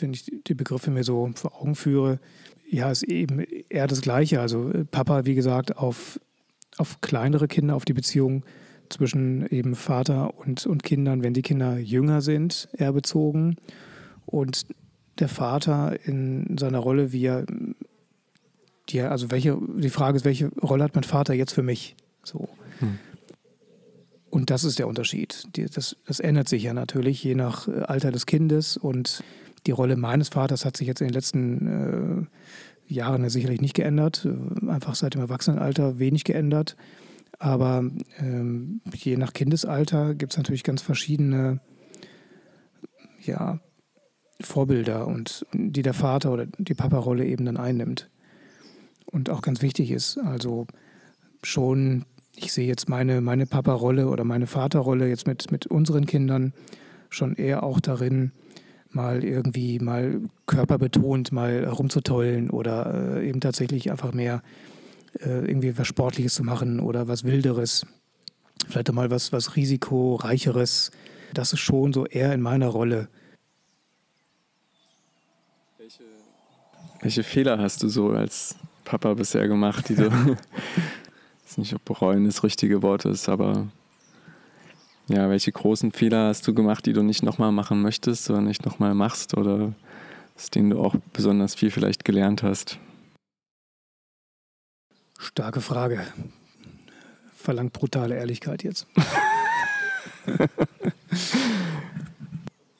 [0.00, 2.18] wenn ich die Begriffe mir so vor Augen führe,
[2.68, 4.40] ja, ist eben eher das Gleiche.
[4.40, 6.20] Also Papa, wie gesagt, auf,
[6.76, 8.44] auf kleinere Kinder, auf die Beziehung
[8.90, 13.56] zwischen eben Vater und, und Kindern, wenn die Kinder jünger sind, eher bezogen.
[14.24, 14.66] Und
[15.18, 17.46] der Vater in seiner Rolle, wie er,
[18.88, 21.96] die, also welche, die Frage ist, welche Rolle hat mein Vater jetzt für mich?
[22.22, 22.48] So.
[22.80, 22.98] Hm.
[24.30, 25.46] Und das ist der Unterschied.
[25.74, 29.22] Das, das ändert sich ja natürlich je nach äh, Alter des Kindes und
[29.66, 32.28] die Rolle meines Vaters hat sich jetzt in den letzten
[32.88, 36.76] äh, Jahren sicherlich nicht geändert, äh, einfach seit dem Erwachsenenalter wenig geändert.
[37.38, 37.84] Aber
[38.18, 41.60] ähm, je nach Kindesalter gibt es natürlich ganz verschiedene
[43.22, 43.60] ja,
[44.40, 48.10] Vorbilder und die der Vater oder die Papa-Rolle eben dann einnimmt.
[49.06, 50.66] Und auch ganz wichtig ist, also
[51.42, 52.04] schon,
[52.36, 56.52] ich sehe jetzt meine, meine Papa-Rolle oder meine Vaterrolle jetzt mit, mit unseren Kindern
[57.08, 58.32] schon eher auch darin,
[58.90, 64.42] mal irgendwie mal körperbetont mal rumzutollen oder äh, eben tatsächlich einfach mehr
[65.24, 67.86] irgendwie was Sportliches zu machen oder was Wilderes.
[68.68, 70.90] Vielleicht auch mal was, was Risikoreicheres.
[71.34, 73.08] Das ist schon so eher in meiner Rolle.
[75.78, 76.02] Welche,
[77.00, 80.06] welche Fehler hast du so als Papa bisher gemacht, die du.
[80.06, 83.68] ich weiß nicht, ob bereuen das richtige Wort ist, aber
[85.08, 88.64] ja, welche großen Fehler hast du gemacht, die du nicht nochmal machen möchtest oder nicht
[88.64, 89.72] nochmal machst oder
[90.36, 92.78] aus denen du auch besonders viel vielleicht gelernt hast?
[95.36, 96.00] Starke Frage.
[97.36, 98.86] Verlangt brutale Ehrlichkeit jetzt.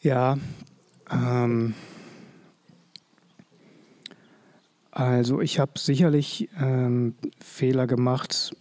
[0.01, 0.39] ja,
[1.11, 1.75] ähm,
[4.91, 7.15] also ich habe sicherlich ähm,
[7.45, 8.57] Fehler gemacht,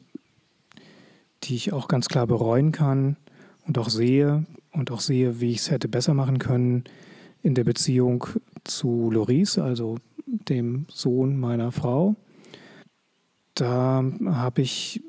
[1.44, 3.16] die ich auch ganz klar bereuen kann
[3.66, 6.84] und auch sehe und auch sehe, wie ich es hätte besser machen können
[7.44, 8.28] in der Beziehung
[8.66, 12.18] zu Loris, also dem Sohn meiner Frau.
[13.56, 15.02] Da habe ich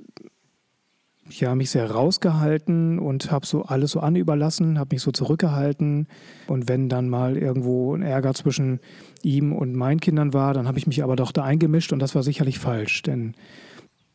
[1.28, 6.06] ja, mich sehr rausgehalten und habe so alles so anüberlassen, habe mich so zurückgehalten.
[6.46, 8.80] Und wenn dann mal irgendwo ein Ärger zwischen
[9.22, 12.14] ihm und meinen Kindern war, dann habe ich mich aber doch da eingemischt und das
[12.14, 13.34] war sicherlich falsch, denn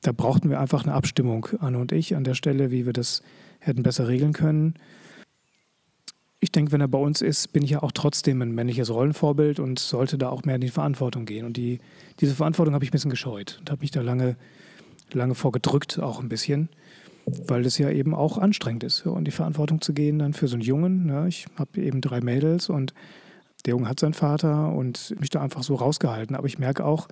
[0.02, 3.22] da brauchten wir einfach eine Abstimmung, Anne und ich, an der Stelle, wie wir das
[3.60, 4.76] hätten besser regeln können.
[6.44, 9.60] Ich denke, wenn er bei uns ist, bin ich ja auch trotzdem ein männliches Rollenvorbild
[9.60, 11.46] und sollte da auch mehr in die Verantwortung gehen.
[11.46, 11.80] Und die,
[12.20, 14.36] diese Verantwortung habe ich ein bisschen gescheut und habe mich da lange,
[15.14, 16.70] lange vorgedrückt, auch ein bisschen,
[17.26, 20.56] weil es ja eben auch anstrengend ist, in die Verantwortung zu gehen, dann für so
[20.56, 21.10] einen Jungen.
[21.10, 22.94] Ja, ich habe eben drei Mädels und
[23.66, 26.36] der Junge hat seinen Vater und mich da einfach so rausgehalten.
[26.36, 27.08] Aber ich merke auch,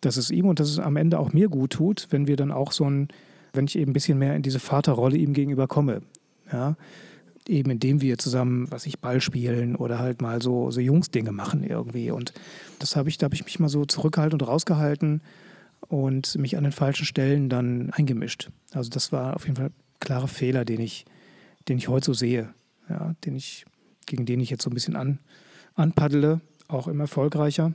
[0.00, 2.50] dass es ihm und dass es am Ende auch mir gut tut, wenn wir dann
[2.50, 3.08] auch so ein
[3.54, 6.02] wenn ich eben ein bisschen mehr in diese Vaterrolle ihm gegenüber komme.
[6.52, 6.76] Ja?
[7.46, 11.62] Eben indem wir zusammen, was ich, Ball spielen oder halt mal so, so Jungsdinge machen
[11.62, 12.10] irgendwie.
[12.10, 12.32] Und
[12.78, 15.20] das habe ich, da habe ich mich mal so zurückgehalten und rausgehalten
[15.88, 18.50] und mich an den falschen Stellen dann eingemischt.
[18.72, 21.04] Also das war auf jeden Fall ein klarer Fehler, den ich,
[21.68, 22.48] den ich heute so sehe,
[22.88, 23.66] ja, den ich,
[24.06, 25.18] gegen den ich jetzt so ein bisschen an,
[25.74, 27.72] anpaddle, auch immer erfolgreicher.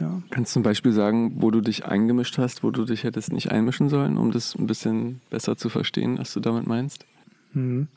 [0.00, 0.22] Ja.
[0.30, 3.52] Kannst du zum Beispiel sagen, wo du dich eingemischt hast, wo du dich hättest nicht
[3.52, 7.06] einmischen sollen, um das ein bisschen besser zu verstehen, was du damit meinst?
[7.52, 7.88] Mhm.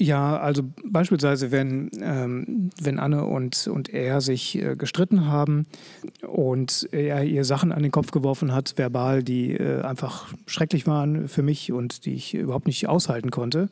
[0.00, 5.66] Ja, also beispielsweise, wenn, ähm, wenn Anne und, und er sich äh, gestritten haben
[6.26, 11.28] und er ihr Sachen an den Kopf geworfen hat, verbal, die äh, einfach schrecklich waren
[11.28, 13.68] für mich und die ich überhaupt nicht aushalten konnte,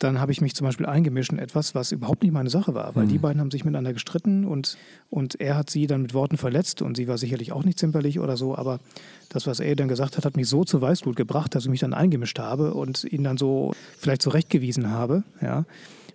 [0.00, 2.96] dann habe ich mich zum Beispiel eingemischt in etwas, was überhaupt nicht meine Sache war,
[2.96, 3.10] weil mhm.
[3.10, 4.78] die beiden haben sich miteinander gestritten und,
[5.10, 8.18] und er hat sie dann mit Worten verletzt und sie war sicherlich auch nicht zimperlich
[8.18, 8.80] oder so, aber
[9.28, 11.80] das, was er dann gesagt hat, hat mich so zu Weißblut gebracht, dass ich mich
[11.80, 15.66] dann eingemischt habe und ihn dann so vielleicht zurechtgewiesen habe, ja,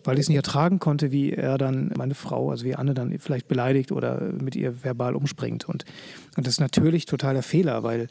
[0.03, 3.17] weil ich es nicht ertragen konnte, wie er dann meine Frau, also wie Anne dann
[3.19, 5.85] vielleicht beleidigt oder mit ihr verbal umspringt und,
[6.37, 8.07] und das ist natürlich totaler Fehler, weil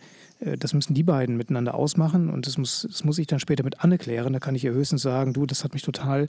[0.59, 3.83] das müssen die beiden miteinander ausmachen und das muss, das muss ich dann später mit
[3.83, 4.33] Anne klären.
[4.33, 6.29] Da kann ich ihr höchstens sagen, du, das hat mich total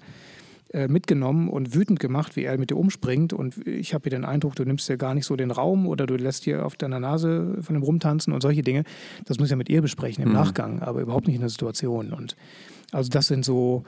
[0.73, 3.34] äh, mitgenommen und wütend gemacht, wie er mit dir umspringt.
[3.34, 6.06] Und ich habe hier den Eindruck, du nimmst dir gar nicht so den Raum oder
[6.06, 8.84] du lässt dir auf deiner Nase von dem rumtanzen und solche Dinge.
[9.25, 10.36] Das muss ich ja mit ihr besprechen im mhm.
[10.36, 12.12] Nachgang, aber überhaupt nicht in der Situation.
[12.12, 12.36] Und
[12.91, 13.84] also das sind so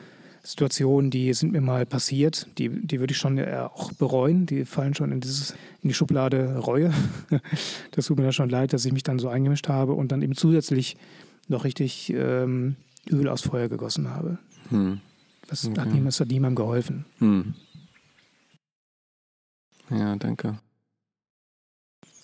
[0.47, 4.45] Situationen, die sind mir mal passiert, die, die würde ich schon auch bereuen.
[4.45, 6.93] Die fallen schon in, dieses, in die Schublade Reue.
[7.91, 10.21] Das tut mir da schon leid, dass ich mich dann so eingemischt habe und dann
[10.21, 10.95] eben zusätzlich
[11.49, 12.77] noch richtig ähm,
[13.10, 14.38] Öl aus Feuer gegossen habe.
[14.69, 15.01] Hm.
[15.47, 15.81] Das, okay.
[15.81, 17.05] hat, das hat niemandem geholfen.
[17.17, 17.53] Hm.
[19.89, 20.60] Ja, danke.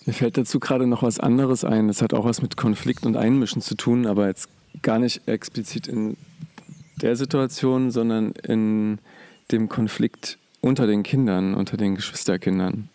[0.06, 1.88] Mir fällt dazu gerade noch was anderes ein.
[1.88, 4.48] Das hat auch was mit Konflikt und Einmischen zu tun, aber jetzt
[4.80, 6.16] gar nicht explizit in
[7.00, 8.98] der Situation, sondern in
[9.50, 12.88] dem Konflikt unter den Kindern, unter den Geschwisterkindern.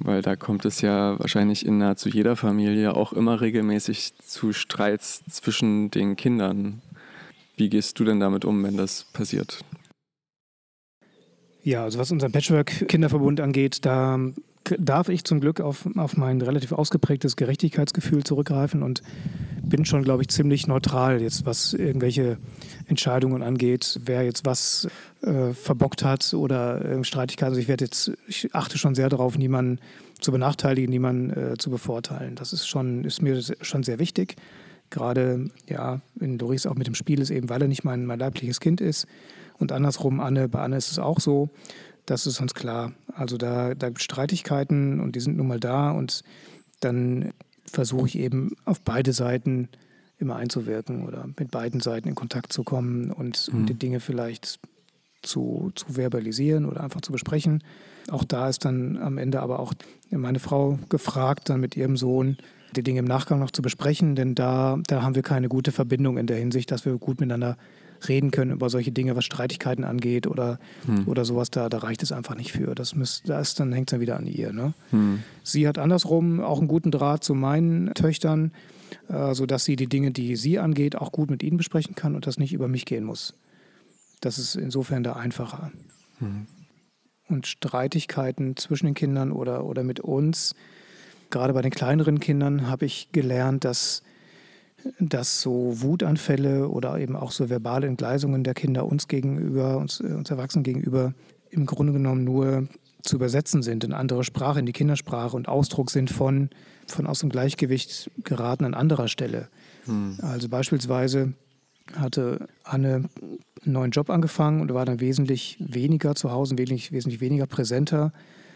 [0.00, 5.24] Weil da kommt es ja wahrscheinlich in nahezu jeder Familie auch immer regelmäßig zu Streits
[5.28, 6.82] zwischen den Kindern.
[7.56, 9.64] Wie gehst du denn damit um, wenn das passiert?
[11.64, 14.20] Ja, also was unseren Patchwork-Kinderverbund angeht, da
[14.78, 19.02] darf ich zum Glück auf, auf mein relativ ausgeprägtes Gerechtigkeitsgefühl zurückgreifen und
[19.62, 22.38] bin schon, glaube ich, ziemlich neutral jetzt, was irgendwelche
[22.88, 24.88] Entscheidungen angeht, wer jetzt was
[25.22, 27.50] äh, verbockt hat oder äh, Streitigkeiten.
[27.50, 29.78] Also ich werde jetzt, ich achte schon sehr darauf, niemanden
[30.20, 32.34] zu benachteiligen, niemanden äh, zu bevorteilen.
[32.34, 34.36] Das ist schon, ist mir schon sehr wichtig.
[34.90, 38.18] Gerade ja, in Doris auch mit dem Spiel ist eben, weil er nicht mein, mein
[38.18, 39.06] leibliches Kind ist.
[39.58, 41.50] Und andersrum, Anne, bei Anne ist es auch so.
[42.06, 42.92] Das ist uns klar.
[43.12, 46.22] Also da, da gibt es Streitigkeiten und die sind nun mal da und
[46.80, 47.32] dann
[47.66, 49.68] versuche ich eben auf beide Seiten
[50.18, 53.66] immer einzuwirken oder mit beiden Seiten in Kontakt zu kommen und mhm.
[53.66, 54.58] die Dinge vielleicht
[55.22, 57.62] zu, zu verbalisieren oder einfach zu besprechen.
[58.10, 59.74] Auch da ist dann am Ende aber auch
[60.10, 62.38] meine Frau gefragt, dann mit ihrem Sohn
[62.76, 66.18] die Dinge im Nachgang noch zu besprechen, denn da, da haben wir keine gute Verbindung
[66.18, 67.56] in der Hinsicht, dass wir gut miteinander
[68.06, 71.08] reden können über solche Dinge, was Streitigkeiten angeht oder, hm.
[71.08, 72.74] oder sowas, da, da reicht es einfach nicht für.
[72.74, 74.52] Das, müsst, das dann hängt es dann wieder an ihr.
[74.52, 74.74] Ne?
[74.90, 75.22] Hm.
[75.42, 78.52] Sie hat andersrum auch einen guten Draht zu meinen Töchtern,
[79.08, 82.26] äh, sodass sie die Dinge, die sie angeht, auch gut mit ihnen besprechen kann und
[82.26, 83.34] das nicht über mich gehen muss.
[84.20, 85.70] Das ist insofern da einfacher.
[86.18, 86.46] Hm.
[87.28, 90.54] Und Streitigkeiten zwischen den Kindern oder, oder mit uns,
[91.30, 94.02] gerade bei den kleineren Kindern, habe ich gelernt, dass
[94.98, 100.06] dass so Wutanfälle oder eben auch so verbale Entgleisungen der Kinder uns gegenüber, uns, äh,
[100.06, 101.14] uns Erwachsenen gegenüber,
[101.50, 102.68] im Grunde genommen nur
[103.02, 106.50] zu übersetzen sind in andere Sprache, in die Kindersprache und Ausdruck sind von,
[106.90, 109.48] von aus dem Gleichgewicht geraten an anderer Stelle.
[109.84, 110.18] Hm.
[110.22, 111.34] Also beispielsweise
[111.94, 113.08] hatte Anne
[113.64, 118.12] einen neuen Job angefangen und war dann wesentlich weniger zu Hause, wesentlich, wesentlich weniger präsenter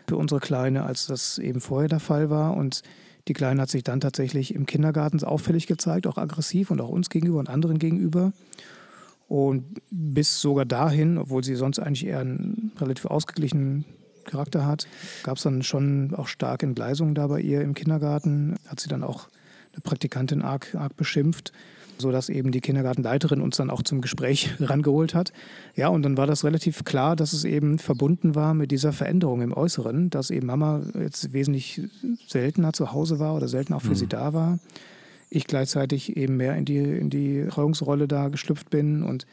[0.09, 2.57] für unsere Kleine, als das eben vorher der Fall war.
[2.57, 2.83] Und
[3.29, 7.09] die Kleine hat sich dann tatsächlich im Kindergarten auffällig gezeigt, auch aggressiv und auch uns
[7.09, 8.33] gegenüber und anderen gegenüber.
[9.29, 13.85] Und bis sogar dahin, obwohl sie sonst eigentlich eher einen relativ ausgeglichenen
[14.25, 14.87] Charakter hat,
[15.23, 18.57] gab es dann schon auch starke Entgleisungen da bei ihr im Kindergarten.
[18.67, 19.29] Hat sie dann auch
[19.73, 21.53] eine Praktikantin arg, arg beschimpft
[21.99, 25.33] sodass eben die Kindergartenleiterin uns dann auch zum Gespräch rangeholt hat.
[25.75, 29.41] Ja, und dann war das relativ klar, dass es eben verbunden war mit dieser Veränderung
[29.41, 31.83] im Äußeren, dass eben Mama jetzt wesentlich
[32.27, 33.95] seltener zu Hause war oder seltener auch für mhm.
[33.95, 34.59] sie da war.
[35.31, 39.27] Ich gleichzeitig eben mehr in die, in die Treuungsrolle da geschlüpft bin und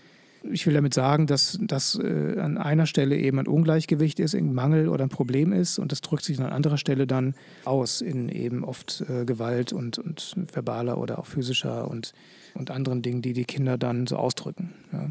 [0.44, 4.54] ich will damit sagen, dass das äh, an einer Stelle eben ein Ungleichgewicht ist, ein
[4.54, 8.30] Mangel oder ein Problem ist und das drückt sich an anderer Stelle dann aus in
[8.30, 12.14] eben oft äh, Gewalt und, und verbaler oder auch physischer und
[12.56, 14.74] und anderen Dingen, die die Kinder dann so ausdrücken.
[14.92, 15.10] Ja.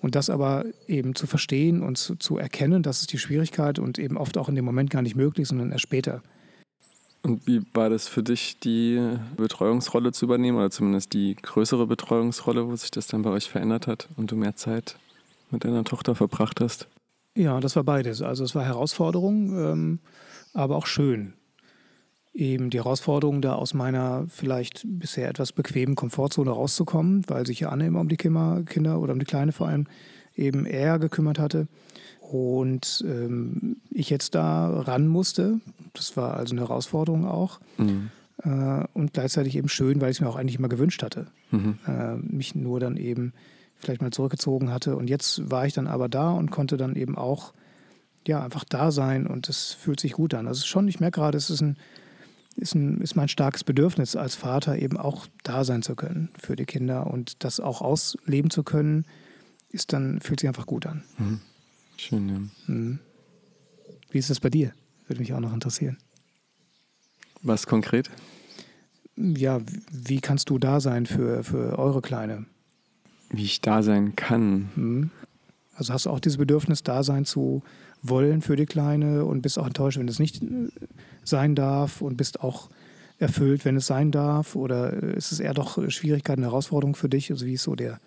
[0.00, 3.98] Und das aber eben zu verstehen und zu, zu, erkennen, das ist die Schwierigkeit und
[3.98, 6.22] eben oft auch in dem Moment gar nicht möglich, sondern erst später.
[7.22, 12.66] Und wie war das für dich, die Betreuungsrolle zu übernehmen oder zumindest die größere Betreuungsrolle,
[12.66, 14.96] wo sich das dann bei euch verändert hat und du mehr Zeit
[15.50, 16.86] mit deiner Tochter verbracht hast?
[17.34, 18.22] Ja, das war beides.
[18.22, 19.98] Also es war Herausforderung, ähm,
[20.54, 21.34] aber auch schön
[22.38, 27.70] eben die Herausforderung, da aus meiner vielleicht bisher etwas bequemen Komfortzone rauszukommen, weil sich ja
[27.70, 29.86] Anne immer um die Kinder oder um die Kleine vor allem
[30.36, 31.66] eben eher gekümmert hatte.
[32.30, 35.60] Und ähm, ich jetzt da ran musste.
[35.94, 37.58] Das war also eine Herausforderung auch.
[37.78, 38.10] Mhm.
[38.42, 41.28] Äh, und gleichzeitig eben schön, weil ich es mir auch eigentlich immer gewünscht hatte.
[41.50, 41.78] Mhm.
[41.86, 43.32] Äh, mich nur dann eben
[43.76, 44.96] vielleicht mal zurückgezogen hatte.
[44.96, 47.54] Und jetzt war ich dann aber da und konnte dann eben auch
[48.26, 50.48] ja, einfach da sein und es fühlt sich gut an.
[50.48, 51.78] Also schon, ich merke gerade, es ist ein
[52.56, 56.56] ist, ein, ist mein starkes Bedürfnis als Vater eben auch da sein zu können für
[56.56, 59.06] die Kinder und das auch ausleben zu können,
[59.70, 61.04] ist dann, fühlt sich einfach gut an.
[61.18, 61.40] Mhm.
[61.98, 62.72] Schön, ja.
[62.72, 62.98] Mhm.
[64.10, 64.72] Wie ist das bei dir?
[65.06, 65.98] Würde mich auch noch interessieren.
[67.42, 68.10] Was konkret?
[69.16, 72.46] Ja, wie kannst du da sein für, für eure Kleine?
[73.30, 74.70] Wie ich da sein kann.
[74.76, 75.10] Mhm.
[75.74, 77.62] Also hast du auch dieses Bedürfnis, da sein zu
[78.02, 80.68] wollen für die Kleine und bist auch enttäuscht, wenn es nicht äh,
[81.24, 82.70] sein darf und bist auch
[83.18, 84.54] erfüllt, wenn es sein darf?
[84.54, 87.30] Oder ist es eher doch Schwierigkeiten, Herausforderungen für dich?
[87.30, 88.00] Also wie ist so der?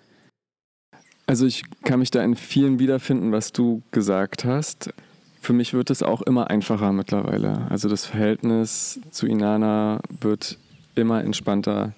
[1.32, 4.94] Also ich kann mich da in vielen wiederfinden, was du gesagt hast.
[5.40, 7.68] Für mich wird es auch immer einfacher mittlerweile.
[7.70, 10.58] Also das Verhältnis zu Inana wird
[10.94, 11.94] immer entspannter.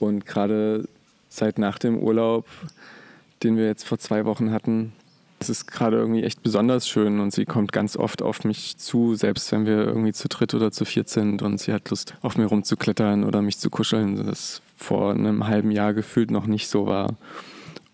[0.00, 0.88] Und gerade
[1.28, 2.46] seit nach dem Urlaub,
[3.44, 4.92] den wir jetzt vor zwei Wochen hatten,
[5.38, 9.14] es ist gerade irgendwie echt besonders schön und sie kommt ganz oft auf mich zu,
[9.14, 12.36] selbst wenn wir irgendwie zu dritt oder zu viert sind und sie hat Lust, auf
[12.36, 16.86] mir rumzuklettern oder mich zu kuscheln, das vor einem halben Jahr gefühlt noch nicht so
[16.86, 17.14] war.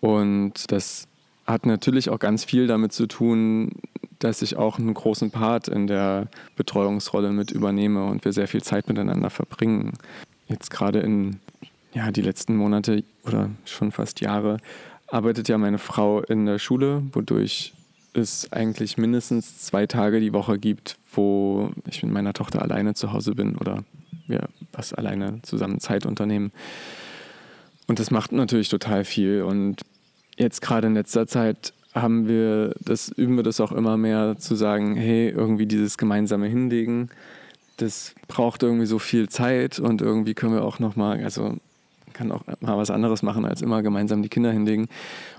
[0.01, 1.07] Und das
[1.45, 3.71] hat natürlich auch ganz viel damit zu tun,
[4.19, 8.61] dass ich auch einen großen Part in der Betreuungsrolle mit übernehme und wir sehr viel
[8.61, 9.93] Zeit miteinander verbringen.
[10.47, 11.39] Jetzt gerade in
[11.93, 14.57] ja, die letzten Monate oder schon fast Jahre
[15.07, 17.73] arbeitet ja meine Frau in der Schule, wodurch
[18.13, 23.11] es eigentlich mindestens zwei Tage die Woche gibt, wo ich mit meiner Tochter alleine zu
[23.11, 23.83] Hause bin oder
[24.27, 26.51] wir was alleine zusammen Zeit unternehmen.
[27.87, 29.41] Und das macht natürlich total viel.
[29.41, 29.81] Und
[30.37, 34.55] jetzt gerade in letzter Zeit haben wir das, üben wir das auch immer mehr zu
[34.55, 37.09] sagen, hey, irgendwie dieses gemeinsame Hinlegen,
[37.77, 41.57] das braucht irgendwie so viel Zeit und irgendwie können wir auch nochmal, also
[42.13, 44.87] kann auch mal was anderes machen, als immer gemeinsam die Kinder hinlegen.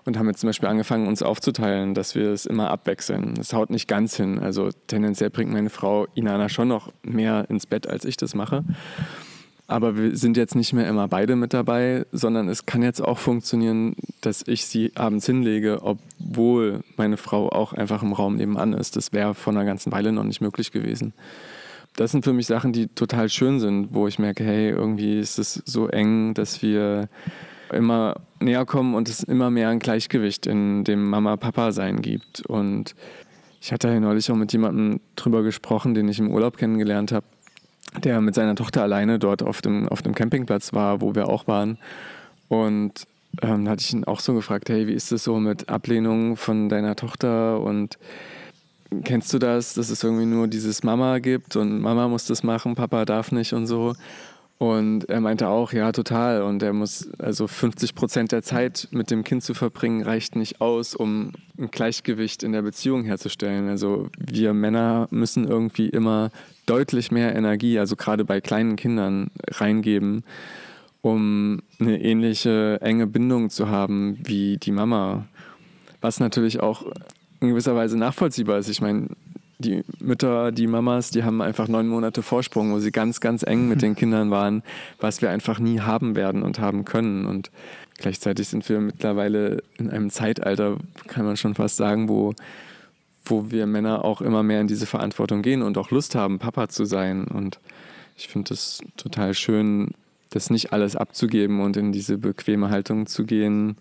[0.04, 3.34] Und haben jetzt zum Beispiel angefangen, uns aufzuteilen, dass wir es immer abwechseln.
[3.34, 4.38] Das haut nicht ganz hin.
[4.38, 8.64] Also tendenziell bringt meine Frau Inana schon noch mehr ins Bett, als ich das mache.
[9.66, 13.18] Aber wir sind jetzt nicht mehr immer beide mit dabei, sondern es kann jetzt auch
[13.18, 18.96] funktionieren, dass ich sie abends hinlege, obwohl meine Frau auch einfach im Raum nebenan ist.
[18.96, 21.14] Das wäre vor einer ganzen Weile noch nicht möglich gewesen
[21.96, 25.38] das sind für mich Sachen, die total schön sind, wo ich merke, hey, irgendwie ist
[25.38, 27.08] es so eng, dass wir
[27.72, 32.42] immer näher kommen und es immer mehr ein Gleichgewicht in dem Mama-Papa-Sein gibt.
[32.46, 32.94] Und
[33.60, 37.26] ich hatte ja neulich auch mit jemandem drüber gesprochen, den ich im Urlaub kennengelernt habe,
[38.02, 41.46] der mit seiner Tochter alleine dort auf dem, auf dem Campingplatz war, wo wir auch
[41.46, 41.78] waren.
[42.48, 43.06] Und
[43.40, 46.36] ähm, da hatte ich ihn auch so gefragt, hey, wie ist es so mit Ablehnung
[46.36, 47.98] von deiner Tochter und
[49.04, 52.74] kennst du das, dass es irgendwie nur dieses Mama gibt und Mama muss das machen,
[52.74, 53.94] Papa darf nicht und so.
[54.58, 56.42] Und er meinte auch, ja, total.
[56.42, 60.60] Und er muss, also 50 Prozent der Zeit mit dem Kind zu verbringen, reicht nicht
[60.60, 63.68] aus, um ein Gleichgewicht in der Beziehung herzustellen.
[63.68, 66.30] Also wir Männer müssen irgendwie immer
[66.66, 70.24] deutlich mehr Energie, also gerade bei kleinen Kindern, reingeben,
[71.00, 75.26] um eine ähnliche enge Bindung zu haben wie die Mama.
[76.00, 76.84] Was natürlich auch
[77.40, 78.68] in gewisser Weise nachvollziehbar ist.
[78.68, 79.08] Ich meine,
[79.58, 83.68] die Mütter, die Mamas, die haben einfach neun Monate Vorsprung, wo sie ganz, ganz eng
[83.68, 84.62] mit den Kindern waren,
[85.00, 87.26] was wir einfach nie haben werden und haben können.
[87.26, 87.50] Und
[87.98, 92.34] gleichzeitig sind wir mittlerweile in einem Zeitalter, kann man schon fast sagen, wo,
[93.24, 96.68] wo wir Männer auch immer mehr in diese Verantwortung gehen und auch Lust haben, Papa
[96.68, 97.24] zu sein.
[97.24, 97.60] Und
[98.16, 99.92] ich finde es total schön,
[100.30, 103.76] das nicht alles abzugeben und in diese bequeme Haltung zu gehen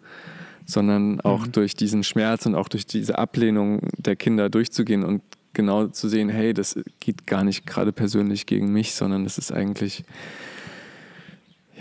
[0.66, 1.52] sondern auch mhm.
[1.52, 5.22] durch diesen Schmerz und auch durch diese Ablehnung der Kinder durchzugehen und
[5.54, 9.52] genau zu sehen, hey, das geht gar nicht gerade persönlich gegen mich, sondern das ist
[9.52, 10.04] eigentlich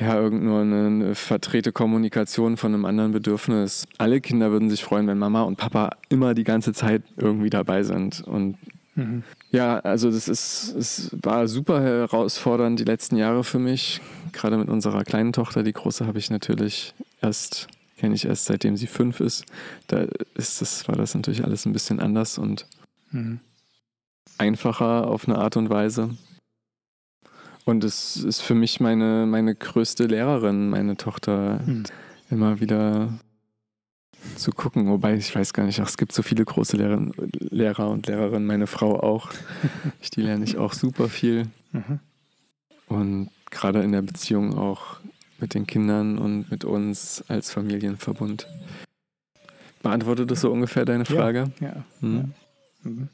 [0.00, 3.86] ja irgend nur eine verdrehte Kommunikation von einem anderen Bedürfnis.
[3.98, 7.82] Alle Kinder würden sich freuen, wenn Mama und Papa immer die ganze Zeit irgendwie dabei
[7.82, 8.56] sind und
[8.94, 9.22] mhm.
[9.52, 14.00] Ja, also das ist, es war super herausfordernd die letzten Jahre für mich,
[14.32, 15.64] gerade mit unserer kleinen Tochter.
[15.64, 17.66] Die große habe ich natürlich erst
[18.00, 19.44] kenne ich erst seitdem sie fünf ist.
[19.88, 22.66] Da ist das, war das natürlich alles ein bisschen anders und
[23.10, 23.40] mhm.
[24.38, 26.16] einfacher auf eine Art und Weise.
[27.64, 31.84] Und es ist für mich meine, meine größte Lehrerin, meine Tochter, mhm.
[32.30, 33.12] immer wieder
[34.36, 34.88] zu gucken.
[34.88, 37.06] Wobei ich weiß gar nicht, ach, es gibt so viele große Lehrer,
[37.50, 39.30] Lehrer und Lehrerinnen, meine Frau auch.
[40.00, 41.46] ich die lerne ich auch super viel.
[41.72, 42.00] Mhm.
[42.88, 45.00] Und gerade in der Beziehung auch
[45.38, 48.46] mit den Kindern und mit uns als Familienverbund.
[49.82, 51.52] Beantwortet das so ungefähr deine Frage?
[51.60, 51.68] Ja.
[51.68, 52.16] Ja, hm?
[52.84, 52.90] ja.
[52.90, 53.08] Mhm.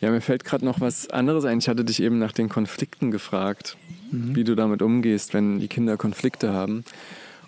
[0.00, 1.58] Ja mir fällt gerade noch was anderes ein.
[1.58, 3.76] Ich hatte dich eben nach den Konflikten gefragt,
[4.10, 4.34] mhm.
[4.34, 6.84] wie du damit umgehst, wenn die Kinder Konflikte haben.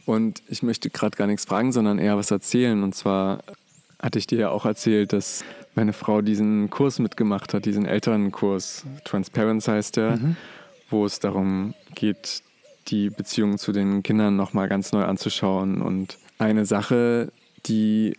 [0.04, 2.82] Und ich möchte gerade gar nichts fragen, sondern eher was erzählen.
[2.82, 3.42] Und zwar
[3.98, 8.84] hatte ich dir ja auch erzählt, dass meine Frau diesen Kurs mitgemacht hat, diesen Elternkurs.
[9.04, 10.36] Transparency heißt der, mhm.
[10.90, 12.42] wo es darum geht,
[12.88, 15.82] die Beziehung zu den Kindern nochmal ganz neu anzuschauen.
[15.82, 17.32] Und eine Sache,
[17.66, 18.16] die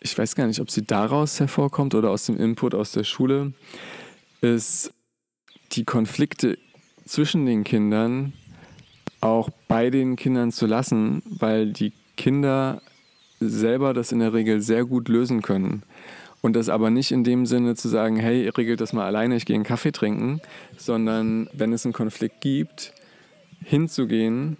[0.00, 3.52] ich weiß gar nicht, ob sie daraus hervorkommt oder aus dem Input aus der Schule,
[4.40, 4.92] ist
[5.72, 6.58] die Konflikte
[7.04, 8.32] zwischen den Kindern
[9.20, 12.80] auch bei den Kindern zu lassen, weil die Kinder
[13.38, 15.82] selber das in der Regel sehr gut lösen können.
[16.42, 19.36] Und das aber nicht in dem Sinne zu sagen, hey, ihr regelt das mal alleine,
[19.36, 20.40] ich gehe einen Kaffee trinken,
[20.78, 22.94] sondern wenn es einen Konflikt gibt,
[23.62, 24.56] hinzugehen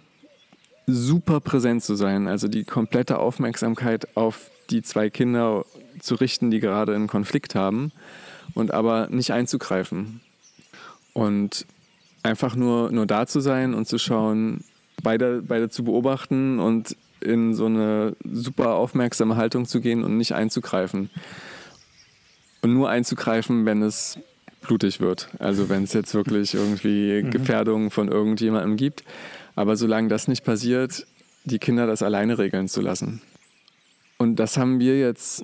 [0.85, 5.65] super präsent zu sein, also die komplette Aufmerksamkeit auf die zwei Kinder
[5.99, 7.91] zu richten, die gerade einen Konflikt haben
[8.53, 10.21] und aber nicht einzugreifen.
[11.13, 11.65] Und
[12.23, 14.63] einfach nur, nur da zu sein und zu schauen,
[15.03, 20.33] beide, beide zu beobachten und in so eine super aufmerksame Haltung zu gehen und nicht
[20.33, 21.09] einzugreifen.
[22.61, 24.17] Und nur einzugreifen, wenn es
[24.61, 25.29] blutig wird.
[25.39, 27.31] Also wenn es jetzt wirklich irgendwie mhm.
[27.31, 29.03] Gefährdungen von irgendjemandem gibt.
[29.55, 31.05] Aber solange das nicht passiert,
[31.43, 33.21] die Kinder das alleine regeln zu lassen.
[34.21, 35.43] Und das haben wir jetzt,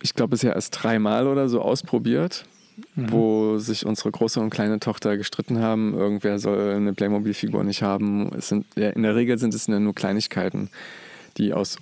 [0.00, 2.46] ich glaube, bisher erst dreimal oder so ausprobiert,
[2.94, 3.12] mhm.
[3.12, 5.92] wo sich unsere große und kleine Tochter gestritten haben.
[5.92, 8.30] Irgendwer soll eine Playmobil-Figur nicht haben.
[8.34, 10.70] Es sind, ja, in der Regel sind es nur Kleinigkeiten,
[11.36, 11.76] die aus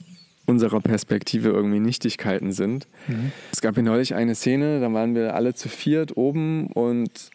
[0.46, 2.88] unserer Perspektive irgendwie Nichtigkeiten sind.
[3.06, 3.30] Mhm.
[3.52, 7.30] Es gab hier neulich eine Szene, da waren wir alle zu viert oben und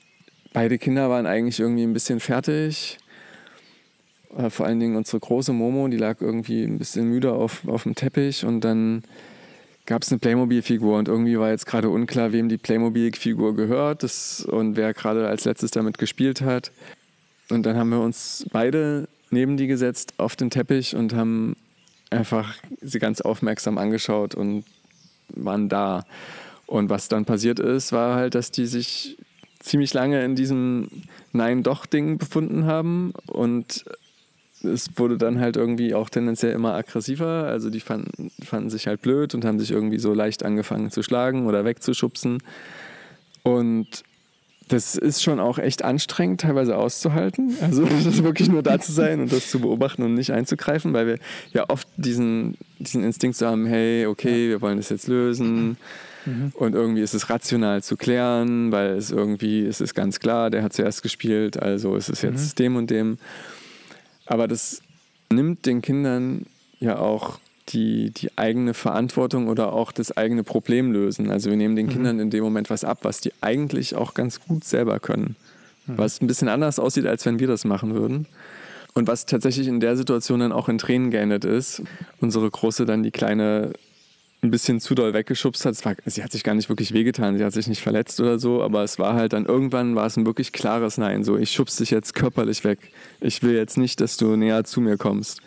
[0.52, 2.98] beide Kinder waren eigentlich irgendwie ein bisschen fertig.
[4.38, 7.84] Äh, vor allen Dingen unsere große Momo, die lag irgendwie ein bisschen müde auf, auf
[7.84, 9.04] dem Teppich und dann
[9.86, 14.46] gab es eine Playmobil-Figur und irgendwie war jetzt gerade unklar, wem die Playmobil-Figur gehört das,
[14.46, 16.72] und wer gerade als letztes damit gespielt hat.
[17.50, 21.56] Und dann haben wir uns beide neben die gesetzt auf den Teppich und haben
[22.10, 24.64] einfach sie ganz aufmerksam angeschaut und
[25.30, 26.06] waren da.
[26.68, 29.18] Und was dann passiert ist, war halt, dass die sich
[29.60, 30.90] ziemlich lange in diesem
[31.34, 33.84] Nein-Doch-Ding befunden haben und
[34.64, 37.46] es wurde dann halt irgendwie auch tendenziell immer aggressiver.
[37.46, 41.04] Also die fanden, fanden sich halt blöd und haben sich irgendwie so leicht angefangen zu
[41.04, 42.40] schlagen oder wegzuschubsen.
[43.44, 44.04] Und
[44.72, 47.56] das ist schon auch echt anstrengend, teilweise auszuhalten.
[47.62, 47.84] Also
[48.24, 51.18] wirklich nur da zu sein und das zu beobachten und nicht einzugreifen, weil wir
[51.54, 55.78] ja oft diesen, diesen Instinkt so haben, hey, okay, wir wollen das jetzt lösen.
[56.26, 56.52] Mhm.
[56.54, 60.64] Und irgendwie ist es rational zu klären, weil es irgendwie es ist ganz klar, der
[60.64, 62.64] hat zuerst gespielt, also ist es jetzt mhm.
[62.64, 63.18] dem und dem.
[64.32, 64.82] Aber das
[65.30, 66.46] nimmt den Kindern
[66.80, 71.30] ja auch die, die eigene Verantwortung oder auch das eigene Problem lösen.
[71.30, 71.92] Also wir nehmen den mhm.
[71.92, 75.36] Kindern in dem Moment was ab, was die eigentlich auch ganz gut selber können.
[75.86, 75.98] Mhm.
[75.98, 78.26] Was ein bisschen anders aussieht, als wenn wir das machen würden.
[78.94, 81.82] Und was tatsächlich in der Situation dann auch in Tränen geendet ist.
[82.22, 83.74] Unsere Große dann die Kleine
[84.44, 85.84] ein bisschen zu doll weggeschubst hat.
[85.86, 88.64] War, sie hat sich gar nicht wirklich wehgetan, sie hat sich nicht verletzt oder so,
[88.64, 91.24] aber es war halt dann irgendwann war es ein wirklich klares Nein.
[91.24, 92.80] So, ich schubst dich jetzt körperlich weg.
[93.20, 95.42] Ich will jetzt nicht, dass du näher zu mir kommst.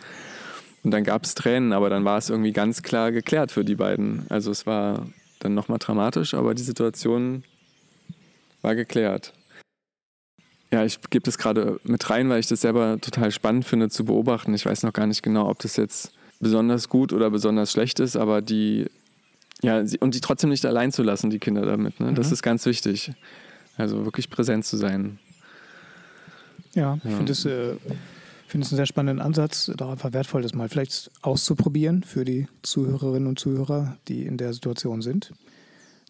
[0.84, 3.74] Und dann gab es Tränen, aber dann war es irgendwie ganz klar geklärt für die
[3.74, 4.26] beiden.
[4.28, 5.06] Also es war
[5.40, 7.42] dann nochmal dramatisch, aber die Situation
[8.62, 9.32] war geklärt.
[10.70, 14.04] Ja, ich gebe das gerade mit rein, weil ich das selber total spannend finde zu
[14.04, 14.54] beobachten.
[14.54, 18.16] Ich weiß noch gar nicht genau, ob das jetzt besonders gut oder besonders schlecht ist,
[18.16, 18.86] aber die,
[19.62, 22.00] ja, und die trotzdem nicht allein zu lassen, die Kinder damit.
[22.00, 22.12] Ne?
[22.14, 22.32] Das mhm.
[22.34, 23.12] ist ganz wichtig.
[23.76, 25.18] Also wirklich präsent zu sein.
[26.74, 27.16] Ja, ich ja.
[27.16, 27.76] finde es äh,
[28.54, 32.46] finde es einen sehr spannenden Ansatz, doch einfach wertvoll, das mal vielleicht auszuprobieren für die
[32.62, 35.32] Zuhörerinnen und Zuhörer, die in der Situation sind.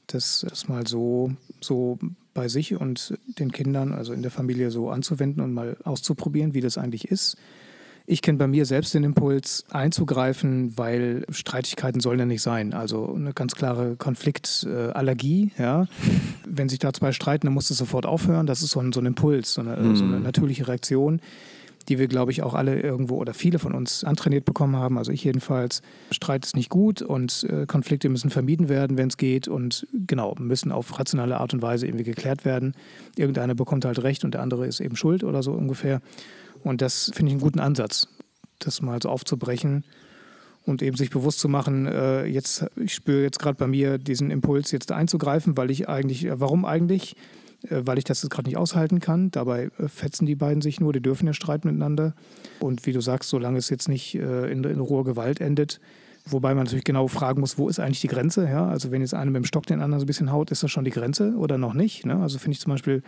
[0.09, 1.99] Das, das mal so, so
[2.35, 6.61] bei sich und den Kindern, also in der Familie so anzuwenden und mal auszuprobieren, wie
[6.61, 7.39] das eigentlich ist.
[8.07, 12.75] Ich kenne bei mir selbst den Impuls einzugreifen, weil Streitigkeiten sollen ja nicht sein.
[12.75, 15.53] Also eine ganz klare Konfliktallergie.
[15.59, 15.87] Ja.
[16.47, 18.47] Wenn sich da zwei streiten, dann muss es sofort aufhören.
[18.47, 19.97] Das ist so ein, so ein Impuls, so eine, mhm.
[19.97, 21.21] so eine natürliche Reaktion
[21.89, 24.99] die wir, glaube ich, auch alle irgendwo oder viele von uns antrainiert bekommen haben.
[24.99, 25.83] Also ich jedenfalls.
[26.11, 30.35] Streit ist nicht gut und äh, Konflikte müssen vermieden werden, wenn es geht und genau,
[30.39, 32.75] müssen auf rationale Art und Weise irgendwie geklärt werden.
[33.17, 36.01] Irgendeiner bekommt halt recht und der andere ist eben schuld oder so ungefähr.
[36.65, 38.09] Und das finde ich einen guten Ansatz,
[38.59, 39.85] das mal so aufzubrechen
[40.67, 44.31] und eben sich bewusst zu machen, äh, jetzt, ich spüre jetzt gerade bei mir diesen
[44.31, 47.17] Impuls, jetzt einzugreifen, weil ich eigentlich, äh, warum eigentlich?
[47.69, 49.31] Äh, weil ich das jetzt gerade nicht aushalten kann.
[49.31, 52.15] Dabei äh, fetzen die beiden sich nur, die dürfen ja streiten miteinander.
[52.61, 55.81] Und wie du sagst, solange es jetzt nicht äh, in, in roher Gewalt endet,
[56.27, 58.49] Wobei man natürlich genau fragen muss, wo ist eigentlich die Grenze?
[58.49, 58.67] Ja?
[58.67, 60.71] Also wenn jetzt einer mit dem Stock den anderen so ein bisschen haut, ist das
[60.71, 62.07] schon die Grenze oder noch nicht?
[62.07, 62.17] Ne?
[62.17, 63.03] Also finde ich zum Beispiel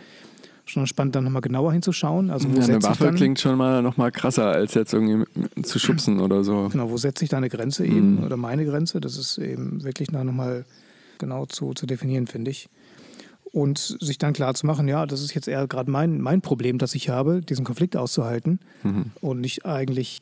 [0.69, 2.29] schon spannend, dann nochmal genauer hinzuschauen.
[2.29, 5.25] Also ja, eine Waffe klingt schon mal nochmal krasser, als jetzt irgendwie
[5.63, 6.69] zu schubsen oder so.
[6.71, 8.23] Genau, wo setze ich da eine Grenze eben mhm.
[8.23, 9.01] oder meine Grenze?
[9.01, 10.65] Das ist eben wirklich nochmal
[11.17, 12.69] genau zu, zu definieren, finde ich
[13.51, 16.77] und sich dann klar zu machen, ja, das ist jetzt eher gerade mein, mein Problem,
[16.77, 19.11] das ich habe, diesen Konflikt auszuhalten mhm.
[19.21, 20.21] und nicht eigentlich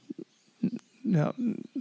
[1.04, 1.34] ja,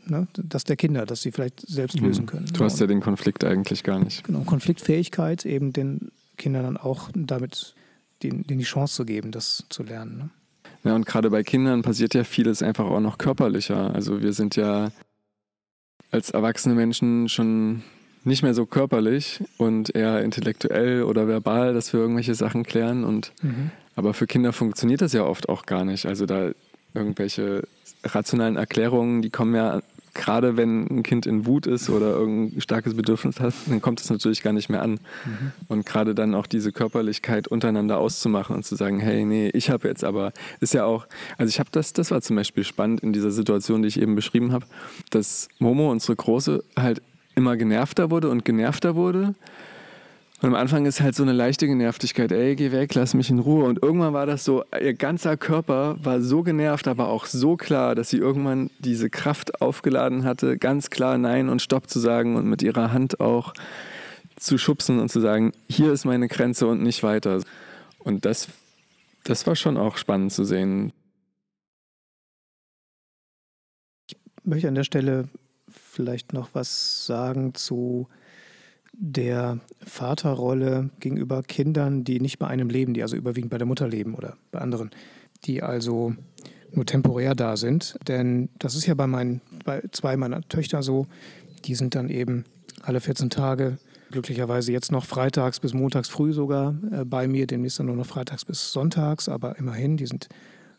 [0.06, 2.06] ne, das der Kinder, dass sie vielleicht selbst mhm.
[2.06, 2.46] lösen können.
[2.52, 4.24] Du hast ja den Konflikt eigentlich gar nicht.
[4.24, 7.74] Genau, Konfliktfähigkeit, eben den Kindern dann auch damit
[8.24, 10.18] denen, denen die Chance zu geben, das zu lernen.
[10.18, 10.30] Ne?
[10.84, 13.94] Ja, und gerade bei Kindern passiert ja vieles einfach auch noch körperlicher.
[13.94, 14.90] Also wir sind ja
[16.10, 17.82] als erwachsene Menschen schon
[18.24, 23.04] nicht mehr so körperlich und eher intellektuell oder verbal, dass wir irgendwelche Sachen klären.
[23.04, 23.70] Und mhm.
[23.96, 26.06] aber für Kinder funktioniert das ja oft auch gar nicht.
[26.06, 26.52] Also da
[26.94, 27.66] irgendwelche
[28.04, 29.82] rationalen Erklärungen, die kommen ja
[30.14, 34.08] gerade wenn ein Kind in Wut ist oder irgendein starkes Bedürfnis hat, dann kommt es
[34.08, 34.92] natürlich gar nicht mehr an.
[34.92, 35.52] Mhm.
[35.68, 39.88] Und gerade dann auch diese Körperlichkeit untereinander auszumachen und zu sagen, hey, nee, ich habe
[39.88, 41.06] jetzt aber, ist ja auch,
[41.36, 44.14] also ich habe das, das war zum Beispiel spannend in dieser Situation, die ich eben
[44.14, 44.66] beschrieben habe,
[45.10, 47.02] dass Momo, unsere Große, halt
[47.34, 49.34] immer genervter wurde und genervter wurde
[50.44, 53.38] und am Anfang ist halt so eine leichte Genervtigkeit, ey, geh weg, lass mich in
[53.38, 53.64] Ruhe.
[53.64, 57.94] Und irgendwann war das so, ihr ganzer Körper war so genervt, aber auch so klar,
[57.94, 62.44] dass sie irgendwann diese Kraft aufgeladen hatte, ganz klar Nein und Stopp zu sagen und
[62.44, 63.54] mit ihrer Hand auch
[64.36, 67.40] zu schubsen und zu sagen, hier ist meine Grenze und nicht weiter.
[68.00, 68.48] Und das,
[69.24, 70.92] das war schon auch spannend zu sehen.
[74.10, 75.26] Ich möchte an der Stelle
[75.70, 78.08] vielleicht noch was sagen zu
[78.98, 83.88] der Vaterrolle gegenüber Kindern, die nicht bei einem leben, die also überwiegend bei der Mutter
[83.88, 84.90] leben oder bei anderen,
[85.44, 86.14] die also
[86.72, 87.96] nur temporär da sind.
[88.06, 91.06] Denn das ist ja bei, meinen, bei zwei meiner Töchter so,
[91.64, 92.44] die sind dann eben
[92.82, 93.78] alle 14 Tage,
[94.10, 98.06] glücklicherweise jetzt noch freitags bis montags früh sogar äh, bei mir, demnächst dann nur noch
[98.06, 100.28] freitags bis sonntags, aber immerhin, die sind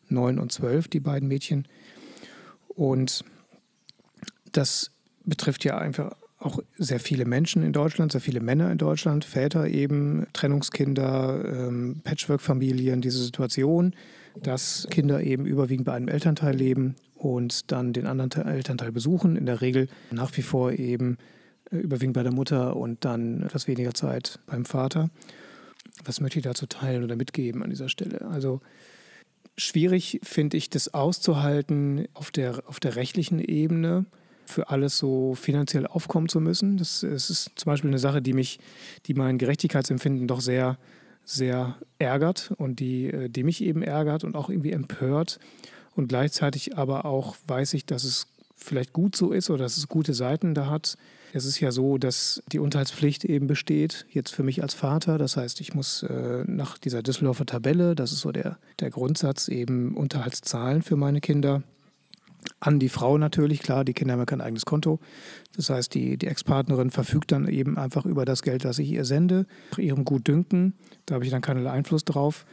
[0.08, 1.68] neun und zwölf, die beiden Mädchen.
[2.68, 3.26] Und
[4.52, 4.92] das
[5.26, 6.12] betrifft ja einfach
[6.46, 12.02] auch sehr viele Menschen in Deutschland, sehr viele Männer in Deutschland, Väter eben, Trennungskinder, ähm,
[12.04, 13.94] Patchwork-Familien, diese Situation,
[14.42, 19.46] dass Kinder eben überwiegend bei einem Elternteil leben und dann den anderen Elternteil besuchen, in
[19.46, 21.18] der Regel nach wie vor eben
[21.72, 25.10] äh, überwiegend bei der Mutter und dann etwas weniger Zeit beim Vater.
[26.04, 28.22] Was möchte ich dazu teilen oder mitgeben an dieser Stelle?
[28.28, 28.62] Also
[29.58, 34.06] schwierig finde ich das auszuhalten auf der, auf der rechtlichen Ebene
[34.46, 36.78] für alles so finanziell aufkommen zu müssen.
[36.78, 38.60] Das, das, ist zum Beispiel eine Sache, die mich,
[39.06, 40.78] die mein Gerechtigkeitsempfinden doch sehr,
[41.24, 45.40] sehr ärgert und die, äh, die mich eben ärgert und auch irgendwie empört.
[45.96, 49.88] Und gleichzeitig aber auch weiß ich, dass es vielleicht gut so ist oder dass es
[49.88, 50.98] gute Seiten da hat.
[51.34, 55.18] Es ist ja so, dass die Unterhaltspflicht eben besteht, jetzt für mich als Vater.
[55.18, 59.50] Das heißt, ich muss äh, nach dieser Düsseldorfer Tabelle, das ist so der, der Grundsatz,
[59.50, 61.64] eben Unterhaltszahlen für meine Kinder
[62.60, 65.00] an die Frau natürlich, klar, die Kinder haben ja kein eigenes Konto.
[65.56, 69.06] Das heißt, die, die Ex-Partnerin verfügt dann eben einfach über das Geld, das ich ihr
[69.06, 70.74] sende, nach ihrem Gutdünken.
[71.06, 72.46] Da habe ich dann keinen Einfluss drauf.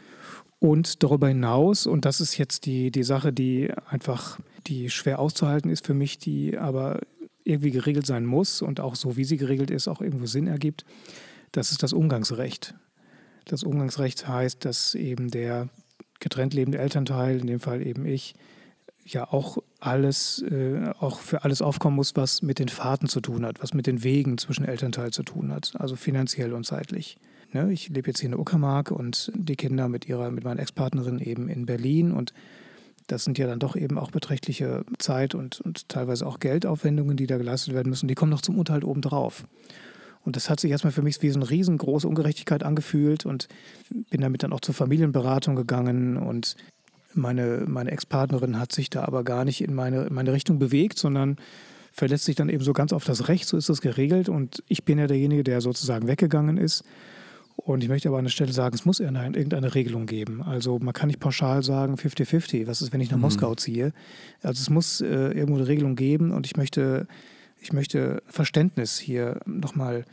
[0.59, 5.71] Und darüber hinaus, und das ist jetzt die, die Sache, die einfach, die schwer auszuhalten
[5.71, 7.01] ist für mich, die aber
[7.45, 10.85] irgendwie geregelt sein muss und auch so, wie sie geregelt ist, auch irgendwo Sinn ergibt,
[11.51, 12.75] das ist das Umgangsrecht.
[13.47, 15.69] Das Umgangsrecht heißt, dass eben der
[16.21, 18.35] getrennt lebende Elternteil, in dem Fall eben ich,
[19.05, 23.45] ja auch alles, äh, auch für alles aufkommen muss, was mit den Fahrten zu tun
[23.45, 27.19] hat, was mit den Wegen zwischen Elternteil zu tun hat, also finanziell und zeitlich.
[27.53, 27.73] Ne?
[27.73, 31.19] Ich lebe jetzt hier in der Uckermark und die Kinder mit ihrer, mit meiner Ex-Partnerin
[31.19, 32.33] eben in Berlin und
[33.09, 37.27] das sind ja dann doch eben auch beträchtliche Zeit und, und teilweise auch Geldaufwendungen, die
[37.27, 38.07] da geleistet werden müssen.
[38.07, 39.45] Die kommen noch zum Unterhalt obendrauf.
[40.25, 43.49] Und das hat sich erstmal für mich wie so eine riesengroße Ungerechtigkeit angefühlt und
[44.11, 46.55] bin damit dann auch zur Familienberatung gegangen und
[47.15, 50.99] meine, meine Ex-Partnerin hat sich da aber gar nicht in meine, in meine Richtung bewegt,
[50.99, 51.37] sondern
[51.93, 54.29] verletzt sich dann eben so ganz auf das Recht, so ist das geregelt.
[54.29, 56.85] Und ich bin ja derjenige, der sozusagen weggegangen ist.
[57.57, 60.43] Und ich möchte aber an der Stelle sagen, es muss irgendeine Regelung geben.
[60.43, 62.67] Also man kann nicht pauschal sagen 50-50.
[62.67, 63.23] Was ist, wenn ich nach mhm.
[63.23, 63.93] Moskau ziehe?
[64.43, 67.07] Also es muss äh, irgendwo eine Regelung geben und ich möchte,
[67.61, 70.05] ich möchte Verständnis hier nochmal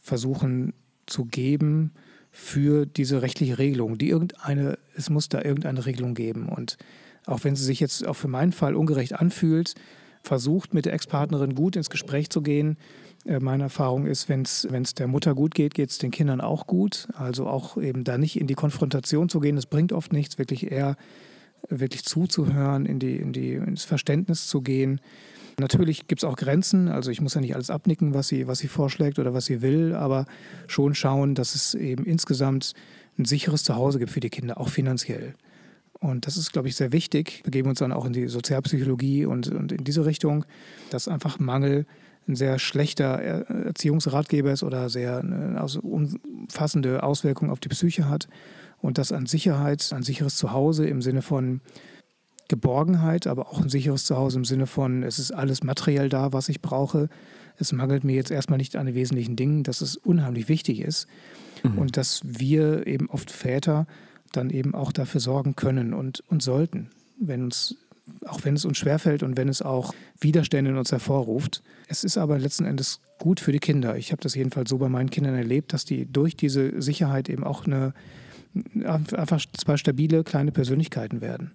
[0.00, 0.74] versuchen
[1.06, 1.92] zu geben
[2.36, 6.48] für diese rechtliche Regelung, die irgendeine, es muss da irgendeine Regelung geben.
[6.48, 6.78] Und
[7.26, 9.76] auch wenn sie sich jetzt auch für meinen Fall ungerecht anfühlt,
[10.20, 12.76] versucht mit der Ex-Partnerin gut ins Gespräch zu gehen.
[13.24, 16.66] Äh, meine Erfahrung ist, wenn es der Mutter gut geht, geht es den Kindern auch
[16.66, 17.06] gut.
[17.14, 20.72] Also auch eben da nicht in die Konfrontation zu gehen, das bringt oft nichts, wirklich
[20.72, 20.96] eher
[21.68, 25.00] wirklich zuzuhören, in die, in die, ins Verständnis zu gehen.
[25.58, 28.58] Natürlich gibt es auch Grenzen, also ich muss ja nicht alles abnicken, was sie, was
[28.58, 30.26] sie vorschlägt oder was sie will, aber
[30.66, 32.74] schon schauen, dass es eben insgesamt
[33.18, 35.34] ein sicheres Zuhause gibt für die Kinder, auch finanziell.
[36.00, 37.38] Und das ist, glaube ich, sehr wichtig.
[37.38, 40.44] Wir begeben uns dann auch in die Sozialpsychologie und, und in diese Richtung,
[40.90, 41.86] dass einfach Mangel
[42.26, 48.28] ein sehr schlechter Erziehungsratgeber ist oder sehr eine umfassende Auswirkungen auf die Psyche hat.
[48.80, 51.60] Und dass an Sicherheit, ein sicheres Zuhause im Sinne von
[52.48, 56.48] Geborgenheit, aber auch ein sicheres Zuhause im Sinne von, es ist alles materiell da, was
[56.48, 57.08] ich brauche.
[57.56, 61.06] Es mangelt mir jetzt erstmal nicht an den wesentlichen Dingen, dass es unheimlich wichtig ist.
[61.62, 61.78] Mhm.
[61.78, 63.86] Und dass wir eben oft Väter
[64.32, 67.76] dann eben auch dafür sorgen können und, und sollten, wenn uns,
[68.26, 71.62] auch wenn es uns schwerfällt und wenn es auch Widerstände in uns hervorruft.
[71.88, 73.96] Es ist aber letzten Endes gut für die Kinder.
[73.96, 77.44] Ich habe das jedenfalls so bei meinen Kindern erlebt, dass die durch diese Sicherheit eben
[77.44, 77.94] auch eine,
[78.84, 81.52] einfach zwei stabile kleine Persönlichkeiten werden.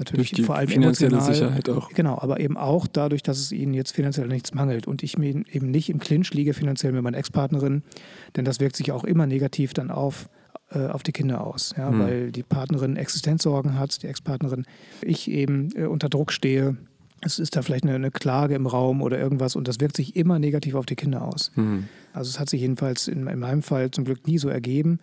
[0.00, 1.34] Natürlich Durch die vor allem finanzielle emotional.
[1.34, 1.90] Sicherheit auch.
[1.90, 5.44] Genau, aber eben auch dadurch, dass es ihnen jetzt finanziell nichts mangelt und ich mir
[5.52, 7.82] eben nicht im Clinch liege finanziell mit meiner Ex-Partnerin,
[8.36, 10.28] denn das wirkt sich auch immer negativ dann auf,
[10.72, 12.00] äh, auf die Kinder aus, ja, Mhm.
[12.00, 14.64] weil die Partnerin Existenzsorgen hat, die Ex-Partnerin,
[15.02, 16.76] ich eben äh, unter Druck stehe.
[17.22, 20.16] Es ist da vielleicht eine, eine Klage im Raum oder irgendwas und das wirkt sich
[20.16, 21.52] immer negativ auf die Kinder aus.
[21.54, 21.84] Mhm.
[22.14, 24.98] Also es hat sich jedenfalls in, in meinem Fall zum Glück nie so ergeben.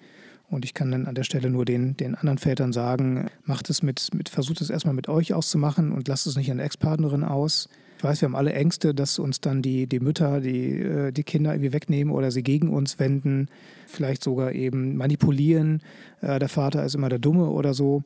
[0.50, 3.84] Und ich kann dann an der Stelle nur den, den anderen Vätern sagen, macht es
[3.84, 7.68] mit, mit, versucht es erstmal mit euch auszumachen und lasst es nicht an Ex-Partnerin aus.
[7.98, 11.24] Ich weiß, wir haben alle Ängste, dass uns dann die, die Mütter, die, äh, die
[11.24, 13.50] Kinder irgendwie wegnehmen oder sie gegen uns wenden,
[13.88, 15.82] vielleicht sogar eben manipulieren.
[16.22, 18.04] Äh, Der Vater ist immer der Dumme oder so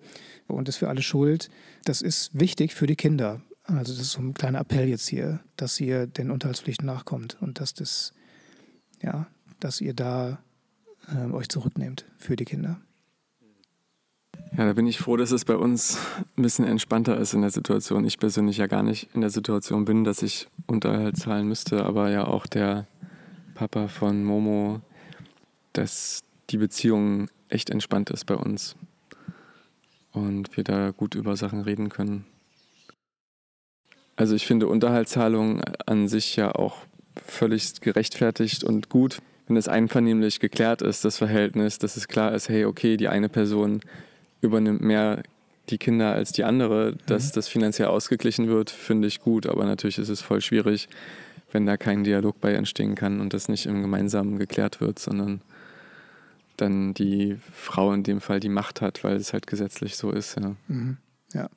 [0.47, 1.49] und ist für alle schuld.
[1.83, 3.41] Das ist wichtig für die Kinder.
[3.65, 7.59] Also das ist so ein kleiner Appell jetzt hier, dass ihr den Unterhaltspflichten nachkommt und
[7.59, 8.13] dass das,
[9.01, 9.27] ja,
[9.59, 10.39] dass ihr da
[11.15, 12.79] äh, euch zurücknehmt für die Kinder.
[14.57, 15.97] Ja, da bin ich froh, dass es bei uns
[16.35, 18.03] ein bisschen entspannter ist in der Situation.
[18.03, 22.09] Ich persönlich ja gar nicht in der Situation bin, dass ich Unterhalt zahlen müsste, aber
[22.09, 22.85] ja auch der
[23.55, 24.81] Papa von Momo,
[25.71, 28.75] dass die Beziehung echt entspannt ist bei uns
[30.11, 32.25] und wir da gut über Sachen reden können.
[34.17, 36.77] Also ich finde Unterhaltszahlung an sich ja auch
[37.15, 42.47] völlig gerechtfertigt und gut, wenn es einvernehmlich geklärt ist, das Verhältnis, dass es klar ist,
[42.47, 43.81] hey, okay, die eine Person
[44.39, 45.23] übernimmt mehr
[45.69, 49.97] die Kinder als die andere, dass das finanziell ausgeglichen wird, finde ich gut, aber natürlich
[49.97, 50.87] ist es voll schwierig,
[51.51, 55.41] wenn da kein Dialog bei entstehen kann und das nicht im Gemeinsamen geklärt wird, sondern
[56.55, 60.39] dann die Frau in dem Fall die Macht hat, weil es halt gesetzlich so ist.
[60.39, 60.55] Ja.
[60.69, 60.95] Mhm.
[61.33, 61.49] Ja.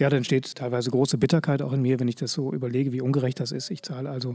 [0.00, 3.02] Ja, da entsteht teilweise große Bitterkeit auch in mir, wenn ich das so überlege, wie
[3.02, 3.70] ungerecht das ist.
[3.70, 4.34] Ich zahle also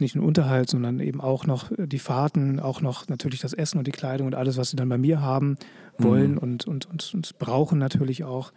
[0.00, 3.86] nicht nur Unterhalt, sondern eben auch noch die Fahrten, auch noch natürlich das Essen und
[3.86, 5.58] die Kleidung und alles, was sie dann bei mir haben
[5.98, 6.38] wollen Mhm.
[6.38, 8.52] und, und, und, und brauchen natürlich auch.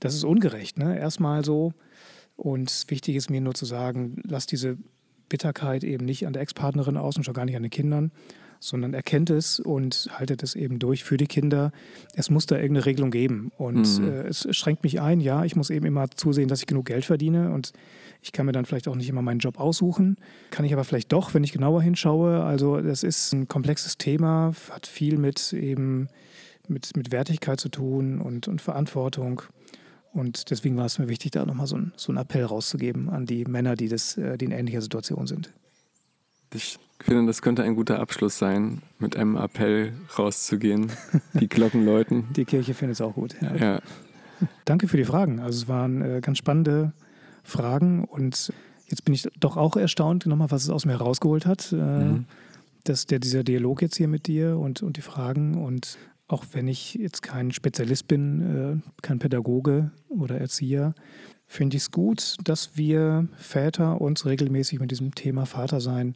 [0.00, 0.98] Das ist ungerecht, ne?
[0.98, 1.74] Erstmal so.
[2.36, 4.78] Und wichtig ist mir nur zu sagen, lass diese
[5.28, 8.10] Bitterkeit eben nicht an der Ex-Partnerin aus und schon gar nicht an den Kindern,
[8.60, 11.72] sondern erkennt es und haltet es eben durch für die Kinder.
[12.14, 13.50] Es muss da irgendeine Regelung geben.
[13.56, 14.08] Und Mhm.
[14.08, 17.04] äh, es schränkt mich ein, ja, ich muss eben immer zusehen, dass ich genug Geld
[17.04, 17.72] verdiene und
[18.22, 20.16] ich kann mir dann vielleicht auch nicht immer meinen Job aussuchen.
[20.50, 22.44] Kann ich aber vielleicht doch, wenn ich genauer hinschaue.
[22.44, 26.08] Also das ist ein komplexes Thema, hat viel mit eben
[26.68, 29.42] mit, mit Wertigkeit zu tun und, und Verantwortung.
[30.12, 33.26] Und deswegen war es mir wichtig, da nochmal so, ein, so einen Appell rauszugeben an
[33.26, 35.52] die Männer, die, das, äh, die in ähnlicher Situation sind.
[36.52, 40.90] Ich finde, das könnte ein guter Abschluss sein, mit einem Appell rauszugehen,
[41.34, 42.24] die Glocken läuten.
[42.36, 43.36] Die Kirche findet es auch gut.
[43.40, 43.56] Ja.
[43.56, 43.80] Ja,
[44.64, 45.38] Danke für die Fragen.
[45.40, 46.92] Also es waren äh, ganz spannende
[47.42, 48.52] Fragen und
[48.88, 51.72] jetzt bin ich doch auch erstaunt, nochmal, was es aus mir herausgeholt hat.
[51.72, 52.24] Äh, Mhm.
[52.84, 55.98] dass der, dieser Dialog jetzt hier mit dir und, und die Fragen und
[56.28, 60.94] auch wenn ich jetzt kein Spezialist bin, äh, kein Pädagoge oder Erzieher,
[61.46, 66.14] finde ich es gut, dass wir Väter uns regelmäßig mit diesem Thema Vatersein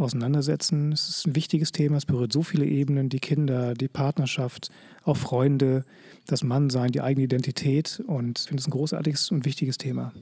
[0.00, 0.92] auseinandersetzen.
[0.92, 4.70] Es ist ein wichtiges Thema, es berührt so viele Ebenen, die Kinder, die Partnerschaft,
[5.04, 5.84] auch Freunde,
[6.26, 10.12] das Mannsein, die eigene Identität und ich finde es ein großartiges und wichtiges Thema.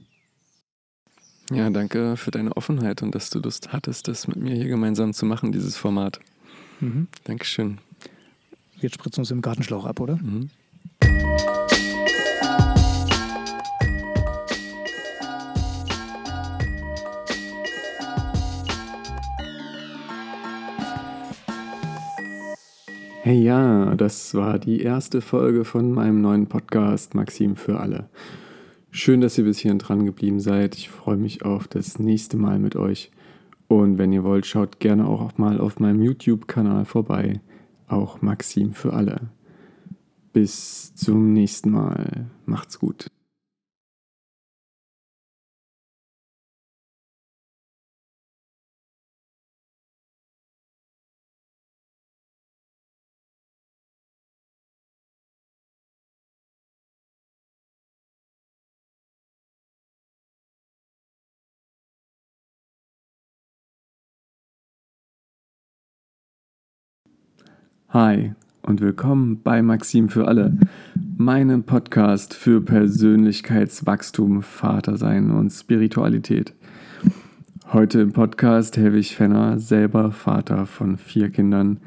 [1.51, 5.13] ja, danke für deine Offenheit und dass du Lust hattest, das mit mir hier gemeinsam
[5.13, 6.19] zu machen, dieses Format.
[6.79, 7.07] Mhm.
[7.25, 7.79] Dankeschön.
[8.79, 10.15] Wir spritzen uns im Gartenschlauch ab, oder?
[10.17, 10.49] Mhm.
[23.29, 28.09] Hey ja, das war die erste Folge von meinem neuen Podcast Maxim für alle.
[28.89, 30.75] Schön, dass ihr bis hierhin dran geblieben seid.
[30.75, 33.11] Ich freue mich auf das nächste Mal mit euch.
[33.67, 37.39] Und wenn ihr wollt, schaut gerne auch mal auf meinem YouTube-Kanal vorbei.
[37.87, 39.29] Auch Maxim für alle.
[40.33, 42.31] Bis zum nächsten Mal.
[42.47, 43.11] Macht's gut.
[67.91, 70.55] Hi und willkommen bei Maxim für alle,
[71.17, 76.53] meinem Podcast für Persönlichkeitswachstum, Vatersein und Spiritualität.
[77.73, 81.79] Heute im Podcast Helwig Fenner, selber Vater von vier Kindern.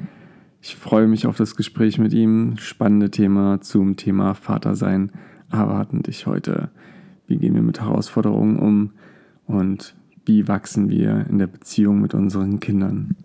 [0.61, 2.57] Ich freue mich auf das Gespräch mit ihm.
[2.57, 5.09] Spannende Thema zum Thema Vatersein
[5.53, 6.69] erwarten dich heute.
[7.27, 8.91] Wie gehen wir mit Herausforderungen um
[9.45, 9.95] und
[10.25, 13.15] wie wachsen wir in der Beziehung mit unseren Kindern?